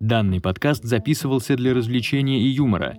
Данный 0.00 0.40
подкаст 0.40 0.84
записывался 0.84 1.56
для 1.56 1.74
развлечения 1.74 2.40
и 2.40 2.46
юмора. 2.46 2.98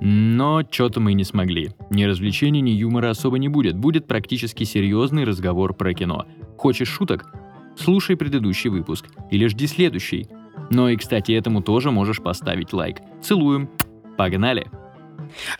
Но 0.00 0.64
что-то 0.68 0.98
мы 0.98 1.12
не 1.12 1.22
смогли. 1.22 1.70
Ни 1.90 2.02
развлечений, 2.02 2.60
ни 2.60 2.70
юмора 2.70 3.10
особо 3.10 3.38
не 3.38 3.48
будет. 3.48 3.76
Будет 3.76 4.08
практически 4.08 4.64
серьезный 4.64 5.22
разговор 5.22 5.72
про 5.72 5.94
кино. 5.94 6.26
Хочешь 6.58 6.88
шуток? 6.88 7.32
Слушай 7.76 8.16
предыдущий 8.16 8.70
выпуск. 8.70 9.06
Или 9.30 9.46
жди 9.46 9.68
следующий. 9.68 10.26
Но 10.70 10.88
и, 10.88 10.96
кстати, 10.96 11.30
этому 11.30 11.62
тоже 11.62 11.92
можешь 11.92 12.20
поставить 12.20 12.72
лайк. 12.72 12.98
Целуем. 13.22 13.70
Погнали. 14.16 14.66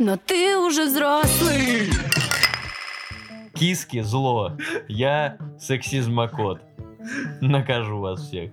Но 0.00 0.16
ты 0.16 0.58
уже 0.58 0.86
взрослый. 0.86 1.90
Киски 3.54 4.00
зло. 4.00 4.56
Я 4.88 5.38
сексизмокот. 5.60 6.60
Накажу 7.40 7.98
вас 7.98 8.26
всех. 8.26 8.50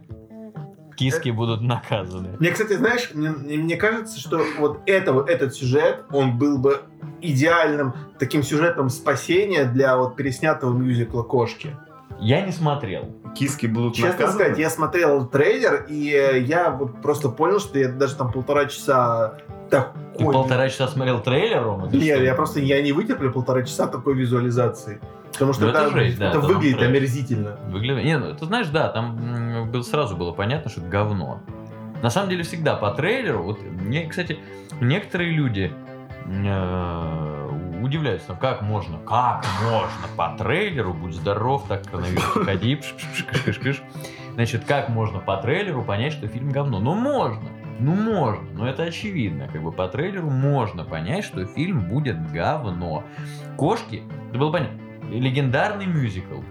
Киски 0.99 1.29
будут 1.29 1.61
наказаны. 1.61 2.35
Мне, 2.39 2.51
кстати, 2.51 2.73
знаешь, 2.73 3.11
мне, 3.13 3.29
мне 3.29 3.77
кажется, 3.77 4.19
что 4.19 4.41
вот 4.57 4.81
это, 4.85 5.13
вот 5.13 5.29
этот 5.29 5.55
сюжет, 5.55 6.03
он 6.11 6.37
был 6.37 6.57
бы 6.57 6.81
идеальным 7.21 7.93
таким 8.19 8.43
сюжетом 8.43 8.89
спасения 8.89 9.63
для 9.63 9.95
вот 9.97 10.17
переснятого 10.17 10.77
мюзикла 10.77 11.23
«Кошки». 11.23 11.75
Я 12.19 12.41
не 12.41 12.51
смотрел. 12.51 13.15
Киски 13.33 13.67
будут 13.67 13.95
Честно 13.95 14.11
наказаны? 14.11 14.33
сказать, 14.33 14.57
я 14.59 14.69
смотрел 14.69 15.25
трейлер, 15.25 15.85
и 15.87 16.11
э, 16.11 16.41
я 16.41 16.69
вот 16.69 17.01
просто 17.01 17.29
понял, 17.29 17.59
что 17.59 17.79
я 17.79 17.87
даже 17.87 18.15
там 18.15 18.31
полтора 18.31 18.65
часа 18.65 19.37
такой... 19.69 20.01
Ты 20.17 20.25
полтора 20.25 20.69
часа 20.69 20.87
смотрел 20.87 21.21
трейлер, 21.21 21.63
Рома? 21.63 21.87
Нет, 21.87 22.15
что? 22.15 22.23
я 22.23 22.33
просто 22.35 22.59
я 22.59 22.81
не 22.81 22.91
вытерплю 22.91 23.31
полтора 23.31 23.63
часа 23.63 23.87
такой 23.87 24.15
визуализации. 24.15 24.99
Потому 25.31 25.53
что 25.53 25.63
Ну, 25.63 25.69
это 25.69 25.79
это, 25.81 25.91
жесть, 25.91 26.19
да, 26.19 26.29
это 26.29 26.39
выглядит 26.39 26.77
трэш. 26.77 26.89
омерзительно. 26.89 27.57
Выглядит... 27.69 28.03
Не, 28.03 28.17
ну 28.17 28.35
ты 28.35 28.45
знаешь, 28.45 28.67
да, 28.67 28.89
там 28.89 29.69
был, 29.71 29.83
сразу 29.83 30.17
было 30.17 30.31
понятно, 30.31 30.69
что 30.69 30.81
это 30.81 30.89
говно. 30.89 31.39
На 32.01 32.09
самом 32.09 32.29
деле 32.29 32.43
всегда 32.43 32.75
по 32.75 32.91
трейлеру, 32.91 33.43
вот 33.43 33.61
мне, 33.61 34.07
кстати, 34.07 34.39
некоторые 34.81 35.31
люди 35.31 35.71
э, 36.25 37.49
удивляются, 37.81 38.33
как 38.33 38.61
можно, 38.61 38.97
как 38.99 39.45
можно 39.63 40.07
по 40.15 40.35
трейлеру, 40.37 40.93
будь 40.93 41.13
здоров, 41.13 41.65
так 41.67 41.83
коронавирус, 41.89 42.23
ходи, 42.45 42.81
кыш. 43.61 43.81
Значит, 44.33 44.63
как 44.65 44.89
можно 44.89 45.19
по 45.19 45.37
трейлеру 45.37 45.83
понять, 45.83 46.13
что 46.13 46.27
фильм 46.27 46.49
говно? 46.49 46.79
Ну, 46.79 46.95
можно. 46.95 47.49
Ну, 47.79 47.95
можно. 47.95 48.43
Но 48.53 48.67
это 48.67 48.83
очевидно. 48.83 49.47
Как 49.51 49.61
бы 49.63 49.71
по 49.71 49.87
трейлеру 49.87 50.29
можно 50.29 50.83
понять, 50.83 51.23
что 51.25 51.45
фильм 51.45 51.81
будет 51.87 52.31
говно. 52.31 53.03
Кошки, 53.57 54.03
это 54.29 54.37
было 54.37 54.51
понятно. 54.51 54.77
Легендарный 55.09 55.85
мюзикл. 55.85 56.41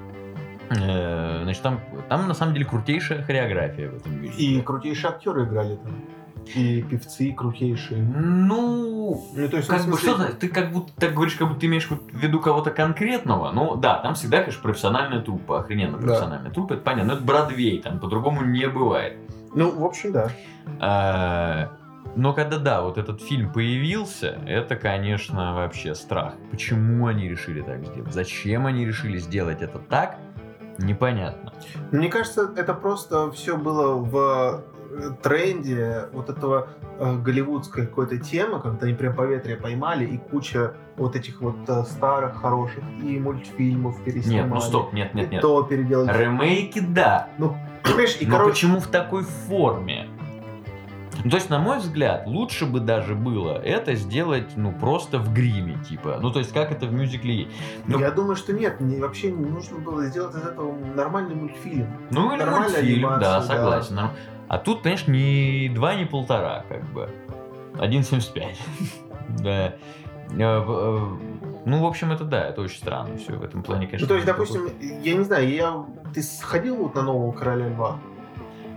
Э, 0.71 1.41
Значит, 1.45 1.63
там, 1.63 1.81
там 2.09 2.29
на 2.29 2.35
самом 2.35 2.55
деле 2.55 2.67
крутейшая 2.67 3.23
хореография 3.23 3.91
в 3.91 3.97
этом 3.97 4.21
мюзикле. 4.21 4.45
И 4.59 4.61
крутейшие 4.63 5.11
актеры 5.11 5.45
играли 5.45 5.77
там. 5.77 5.93
И 6.55 6.81
певцы 6.83 7.33
крутейшие. 7.33 8.03
Ну, 8.03 9.23
Ну, 9.35 9.49
то 9.49 9.57
есть, 9.59 9.69
как 9.69 9.81
в 9.83 9.91
бы, 9.91 9.97
смысле- 9.99 10.25
что 10.29 10.35
ты 10.37 10.49
как 10.49 10.73
будто 10.73 10.93
так 10.99 11.13
говоришь, 11.13 11.35
как 11.35 11.49
будто 11.49 11.61
ты 11.61 11.67
имеешь 11.67 11.89
в 11.91 11.99
виду 12.17 12.41
кого-то 12.41 12.71
конкретного. 12.71 13.53
Ну, 13.53 13.77
да, 13.77 13.99
там 13.99 14.15
всегда, 14.15 14.39
конечно, 14.41 14.63
профессиональная 14.63 15.21
труппа, 15.21 15.61
охрененно 15.61 15.99
Да. 15.99 16.07
профессиональная 16.07 16.51
труппа, 16.51 16.73
это 16.75 16.83
понятно. 16.83 17.13
Но 17.13 17.19
это 17.19 17.23
Бродвей, 17.25 17.83
там 17.83 17.99
по-другому 17.99 18.43
не 18.45 18.67
бывает. 18.69 19.19
Ну, 19.55 19.71
в 19.71 19.85
общем, 19.85 20.13
да. 20.13 20.31
А, 20.81 21.71
Но 22.17 22.33
когда, 22.33 22.59
да, 22.59 22.83
вот 22.83 22.99
этот 22.99 23.23
фильм 23.23 23.53
появился, 23.53 24.39
это, 24.47 24.77
конечно, 24.77 25.55
вообще 25.55 25.95
страх. 25.95 26.35
Почему 26.51 27.07
они 27.07 27.29
решили 27.29 27.61
так 27.61 27.85
сделать? 27.87 28.13
Зачем 28.13 28.67
они 28.67 28.85
решили 28.87 29.19
сделать 29.19 29.63
это 29.63 29.79
так? 29.79 30.17
Непонятно. 30.79 31.53
Мне 31.91 32.09
кажется, 32.09 32.51
это 32.57 32.73
просто 32.73 33.31
все 33.33 33.57
было 33.57 33.95
в 33.97 34.63
э, 34.93 35.11
тренде 35.23 36.05
вот 36.13 36.31
этого 36.31 36.69
э, 37.01 37.17
голливудской 37.17 37.87
какой-то 37.87 38.19
темы, 38.19 38.61
когда 38.61 38.87
они 38.87 38.95
прям 38.95 39.15
поветрие 39.17 39.57
поймали, 39.57 40.05
и 40.05 40.19
куча 40.19 40.75
вот 40.97 41.17
этих 41.17 41.41
вот 41.41 41.57
э, 41.69 41.83
старых, 41.83 42.41
хороших 42.41 42.85
и 43.03 43.19
мультфильмов 43.19 44.03
переснимали. 44.05 44.45
Нет, 44.45 44.55
ну 44.55 44.61
стоп, 44.61 44.93
нет, 44.93 45.15
нет, 45.15 45.29
И 45.29 45.33
нет. 45.33 45.43
то 45.43 45.63
переделали. 45.65 46.17
Ремейки, 46.17 46.79
да. 46.79 47.29
Ну, 47.39 47.57
понимаешь, 47.83 48.17
и 48.21 48.27
Но 48.27 48.33
короче... 48.37 48.51
почему 48.53 48.81
в 48.81 48.87
такой 48.89 49.23
форме? 49.23 50.09
Ну, 51.25 51.31
то 51.31 51.37
есть, 51.37 51.51
на 51.51 51.59
мой 51.59 51.79
взгляд, 51.79 52.29
лучше 52.29 52.65
бы 52.65 52.79
даже 52.79 53.17
было 53.17 53.59
это 53.61 53.97
сделать, 53.97 54.53
ну, 54.55 54.71
просто 54.73 55.19
в 55.19 55.33
гриме, 55.35 55.77
типа. 55.89 56.19
Ну, 56.23 56.31
то 56.31 56.39
есть, 56.39 56.53
как 56.53 56.71
это 56.71 56.87
в 56.87 56.93
мюзикле 56.93 57.35
есть. 57.43 57.51
Ну, 57.89 57.99
Я 57.99 58.13
думаю, 58.13 58.37
что 58.37 58.53
нет, 58.53 58.81
мне 58.81 59.01
вообще 59.01 59.33
не 59.33 59.45
нужно 59.45 59.79
было 59.79 60.05
сделать 60.07 60.35
из 60.37 60.43
этого 60.43 60.77
нормальный 60.95 61.35
мультфильм. 61.35 61.89
ну 62.11 62.31
или 62.33 62.39
нормальная 62.39 62.69
мультфильм, 62.69 63.03
да, 63.03 63.15
анимация, 63.17 63.21
да. 63.31 63.43
согласен. 63.43 63.95
Норм- 63.97 64.11
А 64.49 64.59
тут, 64.59 64.83
конечно, 64.83 65.11
не 65.11 65.69
два, 65.75 65.95
не 65.97 66.05
полтора, 66.05 66.65
как 66.69 66.85
бы. 66.93 67.11
1,75. 67.75 68.57
Да. 69.43 69.75
Ну, 71.69 71.83
в 71.83 71.87
общем, 71.87 72.11
это 72.13 72.25
да, 72.25 72.49
это 72.49 72.61
очень 72.63 72.79
странно 72.79 73.17
все 73.19 73.33
в 73.35 73.43
этом 73.43 73.63
плане, 73.63 73.87
конечно. 73.87 74.07
Ну, 74.07 74.09
то 74.09 74.15
есть, 74.15 74.27
такой- 74.27 74.47
допустим, 74.47 75.03
я 75.03 75.15
не 75.15 75.25
знаю, 75.25 75.49
я... 75.53 75.85
ты 76.15 76.23
сходил 76.23 76.77
вот 76.77 76.95
на 76.95 77.03
нового 77.03 77.33
Короля 77.33 77.69
Льва? 77.69 77.99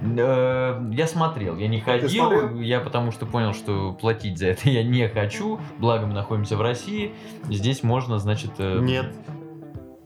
Э, 0.04 0.82
Я 0.92 1.08
смотрел, 1.08 1.58
я 1.58 1.68
не 1.68 1.80
ходил, 1.80 2.60
я 2.60 2.80
потому 2.80 3.12
что 3.12 3.26
понял, 3.26 3.54
что 3.54 3.94
платить 3.94 4.38
за 4.40 4.48
это 4.48 4.70
я 4.70 4.84
не 4.84 5.08
хочу, 5.08 5.60
благо 5.78 6.06
мы 6.08 6.14
находимся 6.14 6.58
в 6.58 6.62
России, 6.62 7.14
здесь 7.50 7.84
можно, 7.84 8.18
значит... 8.20 8.52
э, 8.58 8.80
Нет, 8.82 9.14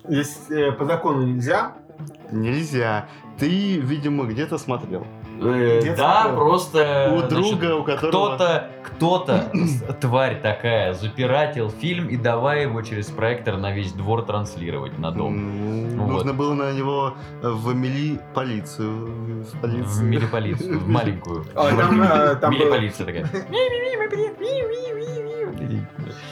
Здесь 0.07 0.37
э, 0.51 0.71
по 0.73 0.85
закону 0.85 1.23
нельзя. 1.25 1.77
нельзя. 2.31 3.07
Ты, 3.39 3.77
видимо, 3.79 4.25
где-то 4.25 4.57
смотрел. 4.59 5.07
Э, 5.41 5.79
Где 5.81 5.95
Да, 5.95 6.31
просто... 6.35 7.11
У 7.13 7.19
значит, 7.19 7.29
друга, 7.59 7.75
у 7.75 7.83
которого... 7.83 8.35
Кто-то, 8.35 8.69
кто-то, 8.83 9.51
тварь 10.01 10.41
такая, 10.41 10.93
запиратил 10.93 11.69
фильм 11.69 12.07
и 12.07 12.17
давай 12.17 12.63
его 12.63 12.81
через 12.81 13.07
проектор 13.07 13.57
на 13.57 13.71
весь 13.71 13.91
двор 13.93 14.23
транслировать 14.23 14.97
на 14.99 15.11
дом. 15.11 15.95
Ну 15.95 16.07
Нужно 16.07 16.31
вот. 16.33 16.37
было 16.37 16.53
на 16.53 16.71
него 16.71 17.13
в 17.41 17.73
мили 17.75 18.19
полицию. 18.33 19.05
В 19.07 19.43
В 19.45 19.61
полицию. 19.61 20.05
милиполицию, 20.05 20.79
в 20.79 20.87
маленькую. 20.87 21.45
А, 21.55 21.69
э, 21.69 22.35
там 22.35 22.51
был- 22.51 22.59
Милиполиция 22.59 23.05
такая. 23.05 23.29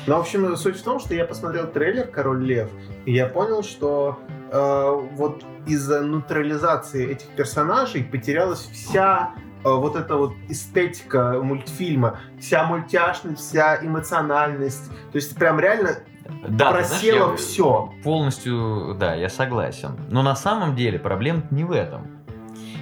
Ну, 0.07 0.15
в 0.15 0.19
общем, 0.19 0.55
суть 0.55 0.77
в 0.77 0.83
том, 0.83 0.99
что 0.99 1.13
я 1.13 1.25
посмотрел 1.25 1.67
трейлер 1.67 2.07
«Король 2.07 2.43
Лев», 2.43 2.69
и 3.05 3.13
я 3.13 3.27
понял, 3.27 3.63
что 3.63 4.19
э, 4.51 4.99
вот 5.13 5.43
из-за 5.65 6.03
нейтрализации 6.03 7.11
этих 7.11 7.27
персонажей 7.29 8.03
потерялась 8.03 8.67
вся 8.71 9.31
э, 9.63 9.69
вот 9.69 9.95
эта 9.95 10.15
вот 10.15 10.33
эстетика 10.49 11.39
мультфильма, 11.41 12.19
вся 12.39 12.63
мультяшность, 12.65 13.39
вся 13.39 13.79
эмоциональность. 13.83 14.89
То 15.11 15.15
есть 15.15 15.35
прям 15.35 15.59
реально 15.59 15.99
Да, 16.47 16.71
просело 16.71 17.25
знаешь, 17.25 17.39
все. 17.39 17.93
Полностью, 18.03 18.95
да, 18.99 19.15
я 19.15 19.29
согласен. 19.29 19.97
Но 20.09 20.21
на 20.21 20.35
самом 20.35 20.75
деле 20.75 20.99
проблема 20.99 21.43
не 21.51 21.63
в 21.63 21.71
этом. 21.71 22.07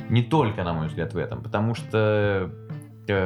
Не 0.10 0.24
только, 0.24 0.64
на 0.64 0.74
мой 0.74 0.88
взгляд, 0.88 1.14
в 1.14 1.18
этом. 1.18 1.42
Потому 1.42 1.74
что, 1.74 2.52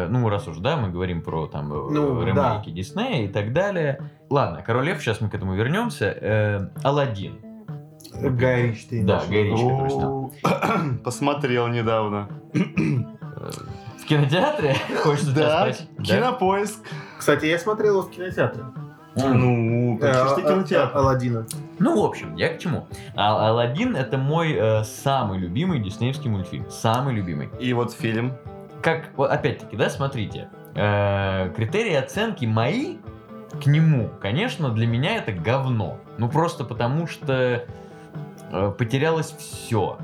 ну, 0.10 0.28
раз 0.30 0.48
уж, 0.48 0.58
да, 0.58 0.78
мы 0.78 0.90
говорим 0.90 1.22
про 1.22 1.48
там 1.48 1.72
э, 1.74 1.76
Ну, 1.92 2.24
ремейки 2.24 2.70
Диснея 2.70 3.26
и 3.26 3.28
так 3.28 3.54
далее. 3.54 4.00
Ладно, 4.30 4.62
Король 4.66 4.86
Лев, 4.86 5.00
сейчас 5.02 5.22
мы 5.22 5.30
к 5.30 5.36
этому 5.36 5.56
вернемся. 5.56 6.06
Э, 6.20 6.70
Алладин. 6.84 7.40
Гай 8.14 8.68
Ричи, 8.70 8.88
ты 8.90 9.04
Да, 9.04 9.22
Гай? 9.30 9.44
Ричи. 9.44 9.64
который 9.64 9.90
снял. 9.90 10.34
Посмотрел 11.04 11.68
недавно. 11.68 12.30
Э, 12.54 12.60
В 14.00 14.06
кинотеатре? 14.06 14.76
Хочешь 15.04 15.26
Да, 15.26 15.72
кинопоиск. 16.04 16.80
Кстати, 17.18 17.46
я 17.46 17.58
смотрел 17.60 17.94
его 18.00 18.02
в 18.04 18.12
кинотеатре. 18.12 18.64
Ну, 19.18 19.98
Э, 20.02 20.26
почти 20.26 20.42
а- 20.42 20.50
кинотеатр. 20.52 20.92
а- 20.96 21.00
Аладдина. 21.00 21.46
Ну, 21.80 22.02
в 22.02 22.06
общем, 22.06 22.36
я 22.36 22.50
к 22.54 22.60
чему? 22.60 22.86
А- 23.16 23.50
Алладин 23.50 23.96
это 23.96 24.18
мой 24.18 24.54
э, 24.54 24.84
самый 24.84 25.40
любимый 25.40 25.80
диснеевский 25.80 26.30
мультфильм. 26.30 26.70
Самый 26.70 27.14
любимый. 27.16 27.50
И 27.60 27.74
вот 27.74 27.94
фильм. 27.94 28.34
Как, 28.86 29.10
вот 29.18 29.32
опять-таки, 29.32 29.76
да, 29.76 29.90
смотрите, 29.90 30.48
э, 30.76 31.52
критерии 31.56 31.96
оценки 31.96 32.46
мои 32.46 32.98
к 33.60 33.66
нему, 33.66 34.12
конечно, 34.22 34.70
для 34.70 34.86
меня 34.86 35.18
это 35.18 35.32
говно. 35.32 35.98
Ну 36.20 36.30
просто 36.30 36.64
потому 36.66 37.08
что 37.08 37.66
э, 38.52 38.74
потерялось 38.78 39.36
все. 39.40 39.98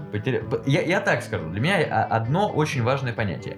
Я, 0.65 0.81
я 0.81 1.00
так 1.00 1.21
скажу, 1.21 1.47
для 1.50 1.61
меня 1.61 2.03
одно 2.06 2.50
очень 2.50 2.81
важное 2.81 3.13
понятие. 3.13 3.57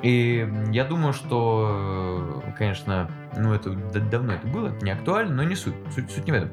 И 0.00 0.48
я 0.72 0.84
думаю, 0.84 1.12
что, 1.12 2.42
э, 2.46 2.52
конечно, 2.56 3.10
ну 3.36 3.52
это 3.52 3.72
давно 4.10 4.32
это 4.32 4.46
было, 4.46 4.68
это 4.68 4.82
не 4.82 4.90
актуально, 4.90 5.34
но 5.34 5.42
не 5.42 5.54
суть. 5.54 5.74
Суть, 5.94 6.10
суть 6.10 6.24
не 6.24 6.32
в 6.32 6.34
этом. 6.34 6.50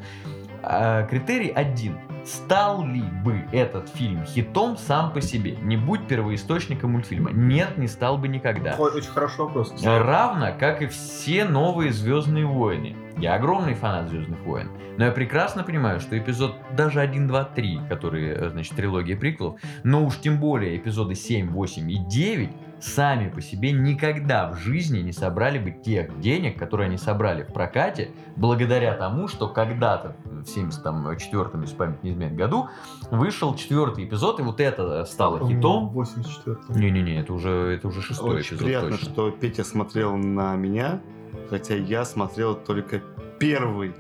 А, 0.64 1.04
критерий 1.04 1.50
один. 1.50 1.98
Стал 2.26 2.86
ли 2.86 3.04
бы 3.24 3.44
этот 3.52 3.90
фильм 3.90 4.24
хитом 4.26 4.78
сам 4.78 5.12
по 5.12 5.20
себе? 5.20 5.58
Не 5.62 5.76
будь 5.76 6.08
первоисточником 6.08 6.92
мультфильма. 6.92 7.32
Нет, 7.32 7.78
не 7.78 7.88
стал 7.88 8.18
бы 8.18 8.30
никогда. 8.30 8.76
Ой, 8.80 8.92
Очень 8.94 9.10
хороший 9.10 9.40
вопрос. 9.42 9.74
Равно, 9.84 10.54
как 10.58 10.82
и 10.82 10.88
все 10.88 11.44
новые 11.44 11.92
Звездные 11.92 12.46
войны. 12.46 12.96
Я 13.18 13.36
огромный 13.36 13.74
фанат 13.74 14.08
Звездных 14.08 14.40
войн. 14.40 14.70
Но 14.98 15.06
я 15.06 15.12
прекрасно 15.12 15.64
понимаю, 15.64 16.00
что 16.00 16.18
эпизод 16.18 16.56
даже 16.76 17.02
1, 17.02 17.28
2, 17.28 17.44
3, 17.44 17.80
которые, 17.90 18.34
э, 18.36 18.50
значит, 18.50 18.76
трилогия 18.76 19.18
приквелов, 19.18 19.60
но 19.84 20.06
уж 20.06 20.18
тем 20.18 20.40
более 20.40 20.78
эпизоды 20.78 21.16
7, 21.16 21.50
8 21.50 21.92
и 21.92 21.98
9 21.98 22.50
сами 22.84 23.30
по 23.30 23.42
себе 23.42 23.72
никогда 23.72 24.52
в 24.52 24.58
жизни 24.58 25.00
не 25.00 25.14
собрали 25.14 25.58
бы 25.58 25.72
тех 25.72 26.20
денег, 26.20 26.60
которые 26.60 26.88
они 26.88 26.98
собрали 26.98 27.44
в 27.44 27.54
прокате, 27.54 28.12
благодаря 28.36 28.94
тому, 28.96 29.28
что 29.28 29.48
когда-то 29.48 30.16
в 30.26 30.44
74-м, 30.44 31.62
если 31.62 31.76
память 31.76 32.04
не 32.04 32.12
изменяет, 32.12 32.36
году 32.36 32.70
вышел 33.10 33.56
четвертый 33.56 34.06
эпизод, 34.06 34.40
и 34.40 34.44
вот 34.44 34.60
это 34.60 35.06
стало 35.06 35.48
хитом. 35.48 35.90
84 35.90 36.58
Не-не-не, 36.70 37.20
это 37.20 37.34
уже, 37.34 37.76
это 37.76 37.88
уже 37.88 38.02
шестой 38.02 38.38
Очень 38.38 38.58
эпизод 38.58 38.66
приятно, 38.66 38.92
точно. 38.92 39.10
что 39.10 39.32
Петя 39.32 39.64
смотрел 39.64 40.18
на 40.18 40.56
меня, 40.56 41.02
хотя 41.50 41.76
я 41.76 42.04
смотрел 42.06 42.56
только 42.56 43.02
первый. 43.40 43.94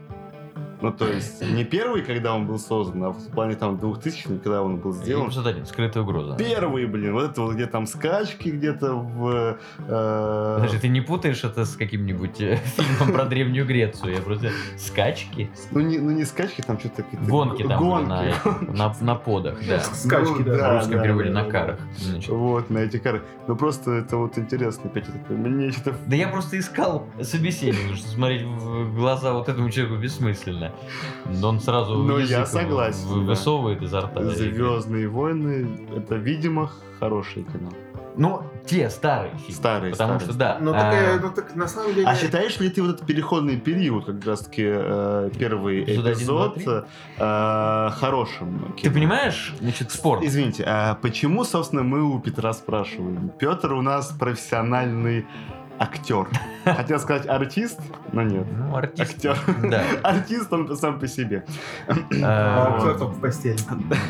Ну, 0.83 0.91
то 0.91 1.07
есть, 1.07 1.41
не 1.41 1.63
первый, 1.63 2.01
когда 2.01 2.35
он 2.35 2.45
был 2.45 2.59
создан, 2.59 3.05
а 3.05 3.09
в 3.11 3.29
плане 3.29 3.55
там 3.55 3.77
2000 3.79 4.39
когда 4.43 4.61
он 4.61 4.75
был 4.77 4.91
сделан. 4.91 5.29
Эпизод 5.29 5.47
один, 5.47 5.65
скрытая 5.65 6.03
угроза. 6.03 6.35
Первый, 6.35 6.85
блин, 6.87 7.13
вот 7.13 7.31
это 7.31 7.41
вот 7.41 7.53
где 7.55 7.67
там 7.67 7.87
скачки 7.87 8.49
где-то 8.49 8.93
в... 8.93 9.57
э, 9.79 10.55
Подожди, 10.57 10.79
ты 10.79 10.89
не 10.89 10.99
путаешь 10.99 11.41
это 11.45 11.63
с 11.63 11.77
каким-нибудь 11.77 12.41
э, 12.41 12.57
фильмом 12.75 13.13
про 13.13 13.23
Древнюю 13.23 13.65
Грецию? 13.65 14.15
Я 14.15 14.21
просто... 14.21 14.51
Скачки? 14.77 15.49
ну, 15.71 15.79
не, 15.79 15.99
ну 15.99 16.11
не 16.11 16.25
скачки, 16.25 16.59
там 16.59 16.77
что-то 16.77 17.03
какие-то... 17.03 17.25
Гонки 17.29 17.63
там 17.63 17.81
гонки. 17.81 18.09
на, 18.09 18.27
этих, 18.27 18.61
на, 18.61 18.93
на 18.99 19.15
подах, 19.15 19.59
да. 19.65 19.79
Скачки, 19.79 20.33
Ну, 20.39 20.43
да. 20.43 20.69
В 20.69 20.75
русском 20.79 20.97
да, 20.97 21.03
переводе 21.03 21.29
да, 21.29 21.43
на 21.43 21.49
карах. 21.49 21.79
значит. 21.95 22.29
Вот, 22.29 22.69
на 22.69 22.79
эти 22.79 22.97
кары. 22.97 23.21
Ну 23.47 23.55
просто 23.55 23.91
это 23.91 24.17
вот 24.17 24.37
интересно, 24.37 24.89
Петя 24.89 25.13
такой, 25.13 25.37
мне 25.37 25.71
что-то... 25.71 25.95
Да 26.07 26.15
я 26.17 26.27
просто 26.27 26.59
искал 26.59 27.07
собеседника, 27.21 27.77
потому 27.83 27.95
что 27.97 28.09
смотреть 28.09 28.43
в 28.43 28.95
глаза 28.95 29.31
вот 29.31 29.47
этому 29.47 29.69
человеку 29.69 30.01
бессмысленно. 30.01 30.72
Но 31.25 31.49
он 31.49 31.59
сразу 31.59 31.95
Ну, 31.95 32.17
я 32.19 32.45
согласен, 32.45 33.07
вы- 33.07 33.21
да. 33.21 33.27
высовывает 33.31 33.81
изо 33.81 34.01
рта. 34.01 34.23
Звездные 34.23 35.07
войны, 35.07 35.67
это, 35.95 36.15
видимо, 36.15 36.69
хороший 36.99 37.43
канал. 37.43 37.73
Ну, 38.15 38.43
те 38.67 38.91
старые 38.91 39.31
фильмы. 39.39 39.53
Старые, 39.53 39.91
Потому 39.93 40.19
старые. 40.19 40.29
что, 40.29 40.37
да. 40.37 40.57
Ну, 40.61 40.71
а, 40.71 40.79
так, 40.79 40.93
э, 40.93 41.19
ну, 41.19 41.29
так 41.31 41.55
на 41.55 41.67
самом 41.67 41.95
деле... 41.95 42.05
А 42.07 42.15
считаешь 42.15 42.59
ли 42.59 42.69
ты 42.69 42.83
вот 42.83 42.91
этот 42.95 43.07
переходный 43.07 43.57
период, 43.57 44.05
как 44.05 44.23
раз 44.23 44.41
таки 44.41 44.61
э, 44.67 45.31
первый 45.39 45.81
Эпизод 45.83 46.05
один, 46.05 46.17
эпизод, 46.19 46.63
два, 46.63 46.85
э, 47.17 47.89
хорошим? 47.99 48.73
Ты 48.75 48.83
кино? 48.83 48.93
понимаешь, 48.93 49.55
значит, 49.59 49.89
спорт. 49.91 50.21
Извините, 50.23 50.63
а 50.67 50.93
почему, 51.01 51.43
собственно, 51.43 51.81
мы 51.81 52.03
у 52.03 52.19
Петра 52.19 52.53
спрашиваем? 52.53 53.31
Петр 53.39 53.73
у 53.73 53.81
нас 53.81 54.09
профессиональный 54.19 55.25
актер. 55.79 56.27
Хотел 56.65 56.99
сказать 56.99 57.27
артист, 57.27 57.79
но 58.13 58.21
нет. 58.23 58.45
Ну, 58.57 58.75
артист. 58.75 59.15
Актер. 59.15 59.37
Да. 59.69 59.83
Артист 60.03 60.53
он 60.53 60.75
сам 60.77 60.97
по 60.99 61.07
себе. 61.07 61.43
А 61.87 61.93
А, 62.23 62.79
кто 62.79 62.93
там 62.93 63.07
в 63.09 63.19
постели? 63.19 63.57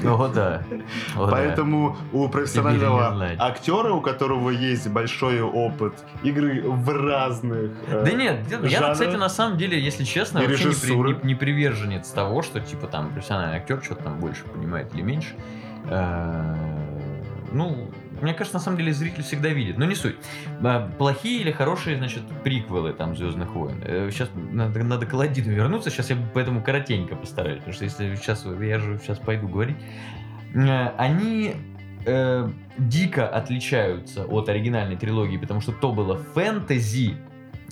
О, 0.08 0.28
да. 0.28 0.62
О, 1.18 1.26
да. 1.26 1.32
Поэтому 1.32 1.96
у 2.12 2.28
профессионального 2.30 3.26
актера, 3.40 3.92
у 3.94 4.02
которого 4.02 4.52
есть 4.52 4.88
большой 4.90 5.42
опыт 5.42 5.94
игры 6.22 6.62
в 6.64 6.90
разных... 6.90 7.72
э, 7.88 8.04
Да 8.06 8.12
нет, 8.12 8.40
я, 8.70 8.92
кстати, 8.94 9.16
на 9.16 9.30
самом 9.30 9.58
деле, 9.58 9.80
если 9.80 10.04
честно, 10.04 10.42
вообще 10.42 10.52
не, 10.52 10.58
при- 10.58 10.70
режиссуры. 10.70 11.14
не- 11.24 11.30
не 11.30 11.36
приверженец 11.36 12.10
того, 12.10 12.42
что, 12.44 12.60
типа, 12.60 12.86
там, 12.88 13.10
профессиональный 13.10 13.58
актер 13.58 13.82
что-то 13.84 14.04
там 14.04 14.20
больше 14.20 14.44
понимает 14.46 14.94
или 14.94 15.02
меньше. 15.02 15.34
Э, 15.90 16.56
Ну, 17.52 17.88
мне 18.24 18.34
кажется, 18.34 18.58
на 18.58 18.64
самом 18.64 18.78
деле 18.78 18.94
зритель 18.94 19.24
всегда 19.24 19.50
видит. 19.50 19.78
Но 19.78 19.86
не 19.86 19.96
суть. 19.96 20.16
Плохие 20.98 21.42
или 21.42 21.52
хорошие, 21.52 21.98
значит, 21.98 22.24
приквелы 22.44 22.94
там 22.94 23.16
Звездных 23.16 23.54
войн. 23.54 23.82
Сейчас 24.12 24.30
надо, 24.36 24.84
надо 24.84 25.06
к 25.06 25.14
Аладдину 25.14 25.52
вернуться. 25.52 25.90
Сейчас 25.90 26.10
я 26.10 26.18
поэтому 26.34 26.64
коротенько 26.64 27.16
постараюсь. 27.16 27.60
Потому 27.60 27.74
что 27.74 27.84
если 27.84 28.16
сейчас 28.16 28.46
я 28.46 28.80
же 28.80 29.00
сейчас 29.00 29.20
пойду 29.20 29.48
говорить. 29.48 29.78
Э, 30.54 30.90
Они 30.98 31.56
э, 32.06 32.50
дико 32.78 33.28
отличаются 33.28 34.26
от 34.26 34.50
оригинальной 34.50 34.96
трилогии, 34.96 35.38
потому 35.38 35.62
что 35.62 35.72
то 35.72 35.92
было 35.92 36.18
фэнтези. 36.18 37.16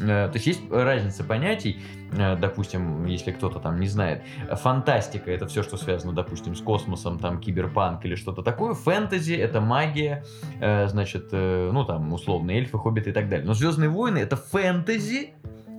Э, 0.02 0.28
То 0.28 0.32
есть 0.36 0.48
есть 0.48 0.62
разница 0.72 1.24
понятий, 1.24 1.82
Э, 2.14 2.36
допустим, 2.36 3.06
если 3.06 3.32
кто-то 3.32 3.60
там 3.60 3.80
не 3.80 3.88
знает. 3.88 4.24
Фантастика 4.52 5.32
это 5.32 5.48
все, 5.48 5.64
что 5.64 5.78
связано, 5.78 6.14
допустим, 6.14 6.56
с 6.56 6.62
космосом, 6.62 7.20
там 7.20 7.40
киберпанк 7.40 8.06
или 8.06 8.16
что-то 8.16 8.42
такое. 8.42 8.74
Фэнтези 8.74 9.34
это 9.34 9.62
магия, 9.62 10.24
э, 10.60 10.88
значит, 10.88 11.32
ну 11.32 11.86
там 11.86 12.12
условно 12.14 12.52
эльфы, 12.52 12.78
хоббиты 12.78 13.12
и 13.12 13.14
так 13.14 13.30
далее. 13.30 13.46
Но 13.46 13.54
Звездные 13.54 13.90
войны 13.90 14.18
это 14.18 14.36
фэнтези 14.36 15.34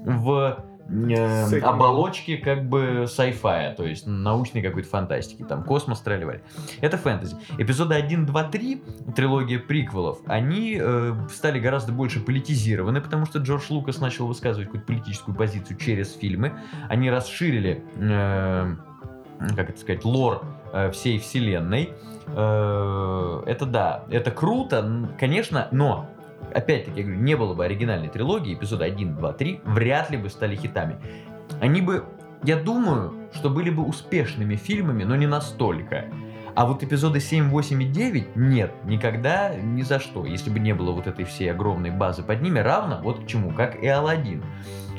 в 0.04 0.64
э, 0.88 1.58
оболочке 1.60 2.36
как 2.36 2.68
бы 2.68 3.04
sci-fi, 3.06 3.74
то 3.74 3.84
есть 3.84 4.06
научной 4.06 4.62
какой-то 4.62 4.88
фантастики, 4.88 5.42
там 5.42 5.64
космос 5.64 6.00
тролливали. 6.00 6.42
Это 6.80 6.98
фэнтези. 6.98 7.36
Эпизоды 7.58 7.94
1, 7.94 8.26
2, 8.26 8.44
3, 8.44 8.82
трилогия 9.16 9.58
приквелов, 9.58 10.18
они 10.26 10.78
э, 10.80 11.14
стали 11.30 11.58
гораздо 11.58 11.92
больше 11.92 12.20
политизированы, 12.20 13.00
потому 13.00 13.26
что 13.26 13.38
Джордж 13.38 13.64
Лукас 13.70 14.00
начал 14.00 14.26
высказывать 14.26 14.68
какую-то 14.68 14.86
политическую 14.86 15.34
позицию 15.34 15.76
через 15.78 16.14
фильмы. 16.14 16.52
Они 16.88 17.10
расширили, 17.10 17.82
э, 17.96 18.76
как 19.56 19.70
это 19.70 19.78
сказать, 19.78 20.04
лор 20.04 20.44
э, 20.72 20.90
всей 20.90 21.18
вселенной. 21.18 21.92
Э, 22.28 23.42
это 23.46 23.66
да, 23.66 24.04
это 24.10 24.30
круто, 24.30 25.10
конечно, 25.18 25.68
но 25.70 26.08
опять-таки, 26.52 27.00
я 27.00 27.06
говорю, 27.06 27.20
не 27.20 27.36
было 27.36 27.54
бы 27.54 27.64
оригинальной 27.64 28.08
трилогии, 28.08 28.54
эпизоды 28.54 28.84
1, 28.84 29.16
2, 29.16 29.32
3, 29.32 29.60
вряд 29.64 30.10
ли 30.10 30.16
бы 30.16 30.28
стали 30.28 30.56
хитами. 30.56 30.96
Они 31.60 31.80
бы, 31.80 32.04
я 32.44 32.56
думаю, 32.56 33.14
что 33.32 33.50
были 33.50 33.70
бы 33.70 33.84
успешными 33.84 34.56
фильмами, 34.56 35.04
но 35.04 35.16
не 35.16 35.26
настолько. 35.26 36.06
А 36.54 36.66
вот 36.66 36.82
эпизоды 36.82 37.18
7, 37.18 37.48
8 37.48 37.82
и 37.82 37.86
9 37.86 38.36
нет, 38.36 38.72
никогда, 38.84 39.54
ни 39.54 39.82
за 39.82 39.98
что. 39.98 40.26
Если 40.26 40.50
бы 40.50 40.58
не 40.58 40.74
было 40.74 40.92
вот 40.92 41.06
этой 41.06 41.24
всей 41.24 41.50
огромной 41.50 41.90
базы 41.90 42.22
под 42.22 42.42
ними, 42.42 42.58
равно 42.58 43.00
вот 43.02 43.24
к 43.24 43.26
чему, 43.26 43.52
как 43.52 43.82
и 43.82 43.86
Алладин. 43.86 44.44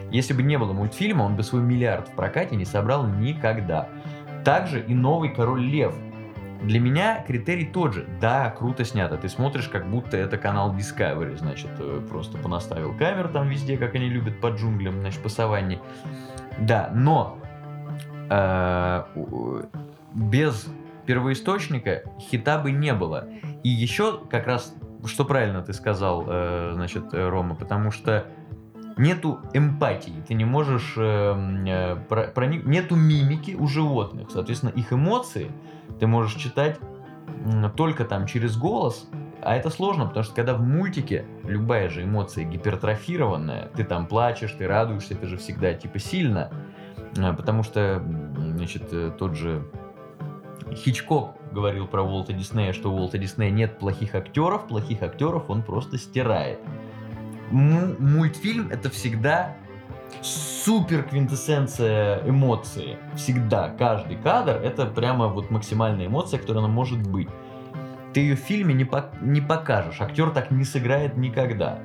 Если 0.10 0.34
бы 0.34 0.42
не 0.42 0.58
было 0.58 0.74
мультфильма, 0.74 1.24
он 1.24 1.36
бы 1.36 1.44
свой 1.44 1.62
миллиард 1.62 2.08
в 2.08 2.16
прокате 2.16 2.56
не 2.56 2.66
собрал 2.66 3.08
никогда. 3.08 3.90
Также 4.44 4.82
и 4.82 4.94
новый 4.94 5.30
Король 5.30 5.64
Лев. 5.64 5.96
Для 6.64 6.80
меня 6.80 7.24
критерий 7.28 7.66
тот 7.66 7.94
же. 7.94 8.08
Да, 8.22 8.50
круто 8.50 8.86
снято. 8.86 9.18
Ты 9.18 9.28
смотришь, 9.28 9.68
как 9.68 9.90
будто 9.90 10.16
это 10.16 10.38
канал 10.38 10.74
Discovery, 10.74 11.38
значит, 11.38 11.72
э, 11.78 12.02
просто 12.10 12.38
понаставил 12.38 12.98
камер 12.98 13.28
там 13.28 13.50
везде, 13.50 13.78
как 13.78 13.96
они 13.96 14.08
любят 14.10 14.40
по 14.40 14.48
джунглям, 14.48 15.00
значит, 15.02 15.22
по 15.22 15.30
саванне. 15.30 15.80
Да, 16.58 16.90
но 16.94 17.38
э, 18.30 19.04
без 20.14 20.68
первоисточника 21.06 22.04
хита 22.20 22.60
бы 22.60 22.72
не 22.72 22.94
было. 22.94 23.28
И 23.64 23.70
еще 23.70 24.22
как 24.30 24.48
раз, 24.48 24.74
что 25.06 25.26
правильно 25.26 25.62
ты 25.62 25.74
сказал, 25.74 26.24
э, 26.28 26.72
значит, 26.76 27.14
Рома, 27.14 27.56
потому 27.56 27.92
что 27.92 28.26
нету 28.96 29.40
эмпатии, 29.54 30.24
ты 30.28 30.34
не 30.34 30.46
можешь 30.46 30.94
э, 30.98 31.36
э, 31.68 31.96
про- 32.08 32.28
проник- 32.28 32.66
нету 32.66 32.96
мимики 32.96 33.56
у 33.60 33.68
животных, 33.68 34.30
соответственно, 34.32 34.70
их 34.70 34.94
эмоции 34.94 35.52
ты 36.00 36.08
можешь 36.08 36.36
читать 36.36 36.80
м, 37.46 37.72
только 37.72 38.06
там 38.06 38.26
через 38.26 38.58
голос, 38.58 39.08
а 39.42 39.56
это 39.56 39.70
сложно, 39.70 40.06
потому 40.06 40.24
что 40.24 40.34
когда 40.36 40.54
в 40.54 40.62
мультике 40.62 41.26
любая 41.44 41.90
же 41.90 42.04
эмоция 42.04 42.46
гипертрофированная, 42.46 43.70
ты 43.76 43.84
там 43.84 44.08
плачешь, 44.08 44.54
ты 44.58 44.68
радуешься, 44.68 45.16
это 45.16 45.28
же 45.28 45.38
всегда 45.38 45.74
типа 45.74 46.00
сильно, 46.00 46.52
А, 47.18 47.34
потому 47.34 47.62
что, 47.64 48.02
м, 48.04 48.58
значит, 48.58 48.84
э, 48.92 49.12
тот 49.18 49.36
же 49.36 49.64
Хичкок 50.74 51.36
говорил 51.52 51.86
про 51.88 52.02
Уолта 52.02 52.34
Диснея, 52.34 52.74
что 52.74 52.92
у 52.92 52.96
Уолта 52.96 53.18
Диснея 53.20 53.52
нет 53.52 53.78
плохих 53.78 54.16
актеров, 54.16 54.68
плохих 54.68 55.04
актеров 55.04 55.50
он 55.50 55.62
просто 55.62 55.98
стирает. 56.00 56.60
Му- 57.52 57.96
мультфильм 58.00 58.70
это 58.72 58.90
всегда 58.90 59.56
супер 60.22 61.04
квинтэссенция 61.04 62.22
эмоции. 62.28 62.98
Всегда. 63.16 63.70
Каждый 63.78 64.18
кадр 64.18 64.54
это 64.64 64.86
прямо 64.86 65.28
вот 65.28 65.52
максимальная 65.52 66.08
эмоция, 66.08 66.40
которая 66.40 66.64
она 66.64 66.74
может 66.74 67.02
быть. 67.08 67.30
Ты 68.14 68.20
ее 68.22 68.36
в 68.36 68.40
фильме 68.40 68.74
не, 68.74 68.84
пок- 68.84 69.14
не 69.22 69.42
покажешь. 69.42 70.00
Актер 70.00 70.30
так 70.30 70.52
не 70.52 70.64
сыграет 70.66 71.18
никогда. 71.18 71.80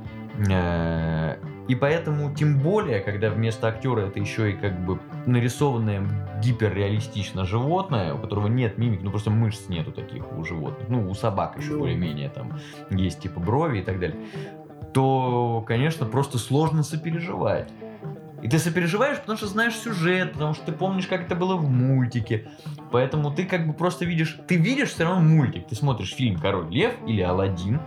И 1.69 1.75
поэтому, 1.75 2.35
тем 2.35 2.59
более, 2.61 3.01
когда 3.01 3.29
вместо 3.29 3.69
актера 3.69 4.01
это 4.01 4.19
еще 4.19 4.53
и 4.53 4.55
как 4.55 4.79
бы 4.87 4.99
нарисованное 5.27 6.03
гиперреалистично 6.43 7.45
животное, 7.45 8.15
у 8.15 8.19
которого 8.19 8.47
нет 8.47 8.79
мимик, 8.79 9.03
ну 9.03 9.11
просто 9.11 9.31
мышц 9.31 9.69
нету 9.69 9.93
таких 9.93 10.33
у 10.33 10.45
животных, 10.45 10.89
ну 10.89 11.11
у 11.11 11.15
собак 11.15 11.59
еще 11.59 11.73
Ну. 11.73 11.81
более-менее 11.81 12.31
там 12.31 12.59
есть 12.91 13.21
типа 13.21 13.39
брови 13.39 13.81
и 13.81 13.83
так 13.83 14.01
далее, 14.01 14.17
то, 14.95 15.63
конечно, 15.67 16.07
просто 16.07 16.39
сложно 16.39 16.83
сопереживать. 16.83 17.69
И 18.43 18.49
ты 18.49 18.59
сопереживаешь, 18.59 19.19
потому 19.19 19.37
что 19.37 19.47
знаешь 19.47 19.75
сюжет, 19.75 20.33
потому 20.33 20.55
что 20.55 20.67
ты 20.67 20.73
помнишь, 20.73 21.07
как 21.07 21.23
это 21.23 21.35
было 21.35 21.57
в 21.57 21.69
мультике. 21.69 22.49
Поэтому 22.93 23.33
ты 23.33 23.45
как 23.45 23.67
бы 23.67 23.73
просто 23.73 24.05
видишь... 24.05 24.39
Ты 24.47 24.57
видишь 24.57 24.91
все 24.91 25.05
равно 25.05 25.21
мультик. 25.21 25.67
Ты 25.67 25.75
смотришь 25.75 26.15
фильм 26.15 26.39
«Король 26.39 26.69
лев» 26.71 26.95
или 27.07 27.21
«Аладдин», 27.21 27.81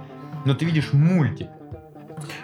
но 0.45 0.53
ты 0.53 0.65
видишь 0.65 0.91
мультик. 0.91 1.47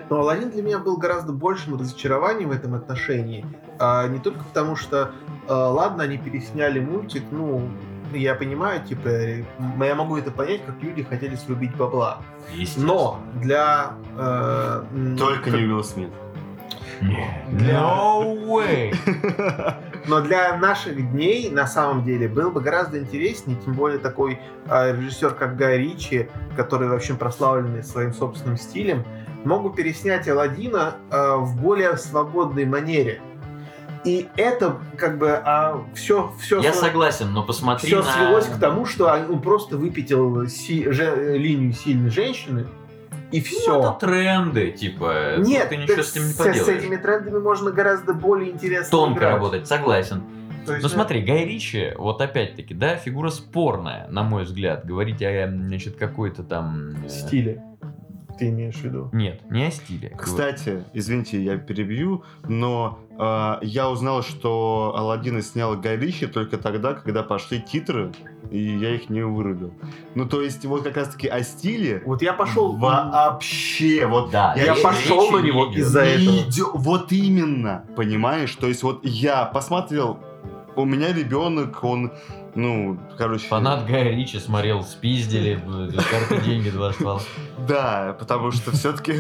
Но 0.10 0.22
Алладин 0.22 0.50
для 0.52 0.64
меня 0.64 0.80
был 0.80 0.98
гораздо 0.98 1.34
большим 1.34 1.78
разочарованием 1.78 2.50
в 2.50 2.52
этом 2.52 2.74
отношении. 2.74 3.46
А, 3.78 4.08
не 4.08 4.20
только 4.20 4.44
потому, 4.44 4.76
что, 4.76 5.12
а, 5.48 5.70
ладно, 5.70 6.04
они 6.04 6.18
пересняли 6.18 6.80
мультик, 6.80 7.24
ну, 7.30 7.70
я 8.14 8.36
понимаю, 8.36 8.82
типа, 8.84 9.10
я 9.84 9.96
могу 9.96 10.18
это 10.18 10.32
понять, 10.32 10.66
как 10.66 10.82
люди 10.82 11.04
хотели 11.04 11.36
срубить 11.36 11.76
бабла. 11.76 12.22
Естественно. 12.54 12.88
Но 12.88 13.20
для... 13.36 13.92
э, 14.18 15.16
Только 15.20 15.52
как- 15.52 15.60
не 15.60 15.66
Уилл 15.66 15.84
Смит. 15.84 16.10
No 17.02 18.36
way! 18.46 18.94
Но 20.08 20.22
для 20.22 20.58
наших 20.58 21.12
дней, 21.12 21.50
на 21.50 21.68
самом 21.68 22.04
деле, 22.04 22.28
было 22.28 22.50
бы 22.50 22.62
гораздо 22.62 22.98
интереснее, 23.00 23.58
тем 23.64 23.74
более 23.74 24.00
такой 24.00 24.40
э, 24.68 24.96
режиссер, 24.96 25.32
как 25.32 25.58
Гай 25.58 25.78
Ричи, 25.78 26.30
который 26.56 26.88
вообще 26.88 27.14
прославленный 27.14 27.84
своим 27.84 28.14
собственным 28.14 28.58
стилем, 28.58 29.04
могут 29.44 29.76
переснять 29.76 30.28
Алладина 30.28 30.96
э, 31.12 31.36
в 31.36 31.62
более 31.62 31.98
свободной 31.98 32.66
манере. 32.66 33.20
И 34.06 34.30
это 34.38 34.78
как 34.96 35.18
бы 35.18 35.42
все, 35.94 36.32
все, 36.40 36.62
Я 36.62 36.72
согласен, 36.74 37.34
но 37.34 37.44
посмотри 37.44 37.88
все 37.88 38.02
на... 38.02 38.12
свелось 38.12 38.46
к 38.46 38.58
тому, 38.58 38.86
что 38.86 39.08
он 39.08 39.42
просто 39.42 39.76
выпятил 39.76 40.48
си- 40.48 40.90
же- 40.92 41.38
линию 41.38 41.74
сильной 41.74 42.10
женщины, 42.10 42.68
и 43.32 43.40
Ну, 43.40 43.44
все. 43.46 43.80
это 43.80 43.92
тренды, 44.00 44.72
типа. 44.72 45.36
Нет, 45.38 45.70
ты 45.70 45.78
ничего 45.78 46.02
с 46.02 46.16
этим 46.16 46.28
не 46.28 46.34
поделаешь. 46.34 46.64
с 46.64 46.68
этими 46.68 46.96
трендами 46.96 47.40
можно 47.40 47.72
гораздо 47.72 48.14
более 48.14 48.52
интересно 48.52 48.90
Тонко 48.90 49.20
играть. 49.20 49.34
работать, 49.34 49.68
согласен. 49.68 50.24
То 50.66 50.74
есть, 50.74 50.84
Но 50.84 50.90
э, 50.90 50.92
смотри, 50.92 51.22
Гай 51.22 51.46
Ричи, 51.46 51.94
вот 51.98 52.22
опять-таки, 52.22 52.74
да, 52.74 52.96
фигура 52.98 53.30
спорная, 53.30 54.08
на 54.10 54.24
мой 54.24 54.44
взгляд. 54.44 54.86
Говорить 54.86 55.22
о, 55.22 55.48
значит, 55.50 55.96
какой-то 55.96 56.44
там... 56.44 57.06
э, 57.06 57.10
стиле 57.10 57.64
ты 58.38 58.50
имеешь 58.50 58.76
в 58.76 58.84
виду? 58.84 59.10
Нет, 59.14 59.42
не 59.50 59.66
о 59.66 59.72
стиле. 59.72 60.16
Кстати, 60.18 60.84
извините, 60.94 61.42
я 61.44 61.58
перебью, 61.58 62.24
но 62.48 63.00
э, 63.18 63.66
я 63.66 63.90
узнал, 63.90 64.22
что 64.24 64.94
Алладина 64.96 65.42
снял 65.42 65.76
Гай 65.76 65.98
Ричи 65.98 66.28
только 66.28 66.58
тогда, 66.58 66.94
когда 66.94 67.24
пошли 67.24 67.60
титры, 67.62 68.12
и 68.52 68.78
я 68.78 68.96
их 68.96 69.10
не 69.10 69.22
вырубил. 69.24 69.74
Ну, 70.16 70.28
то 70.28 70.42
есть, 70.42 70.66
вот 70.66 70.84
как 70.84 70.98
раз-таки 70.98 71.28
о 71.28 71.44
стиле 71.44 72.02
Вот 72.06 72.22
я 72.22 72.34
пошел 72.34 72.76
вообще, 72.76 74.06
вот 74.08 74.32
Да, 74.32 74.54
Я 74.56 74.74
речи 74.74 74.84
пошел 74.84 75.32
на 75.32 75.40
него 75.40 75.72
из-за 75.72 76.02
этого. 76.02 76.36
идё- 76.38 76.72
Вот 76.76 77.12
именно, 77.12 77.84
понимаешь? 77.96 78.56
То 78.56 78.68
есть, 78.68 78.84
вот 78.84 79.00
я 79.04 79.46
посмотрел, 79.46 80.20
у 80.76 80.86
меня 80.86 81.12
ребенок, 81.12 81.84
он, 81.84 82.12
ну, 82.56 83.00
короче... 83.18 83.48
Фанат 83.48 83.88
Гая 83.88 84.12
Ричи 84.16 84.40
смотрел, 84.40 84.84
спиздили, 84.84 85.60
карты 86.12 86.44
деньги, 86.46 86.70
два 86.70 86.94
ствола. 86.94 87.20
Да, 87.68 88.16
потому 88.20 88.52
что 88.52 88.72
все-таки 88.72 89.12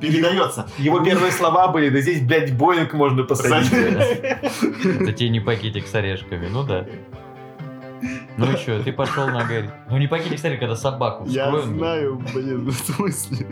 передается. 0.00 0.66
его 0.78 1.00
первые 1.00 1.30
слова 1.30 1.68
были, 1.68 1.90
да 1.90 2.00
здесь, 2.00 2.22
блядь, 2.22 2.56
Боинг 2.56 2.94
можно 2.94 3.22
посадить. 3.24 3.70
Это 3.72 5.12
тебе 5.12 5.28
не 5.28 5.40
пакетик 5.40 5.86
с 5.86 5.94
орешками, 5.94 6.48
ну 6.48 6.64
да. 6.64 6.86
Ну 8.36 8.52
и 8.52 8.56
что, 8.56 8.82
ты 8.82 8.92
пошел 8.92 9.26
на 9.26 9.44
Гарри. 9.44 9.70
Ну 9.90 9.98
не 9.98 10.06
с 10.06 10.12
орешками, 10.12 10.56
когда 10.56 10.76
собаку 10.76 11.24
Я 11.26 11.46
вскроем. 11.46 11.78
знаю, 11.78 12.22
блин, 12.34 12.70
в 12.70 12.72
смысле. 12.74 13.46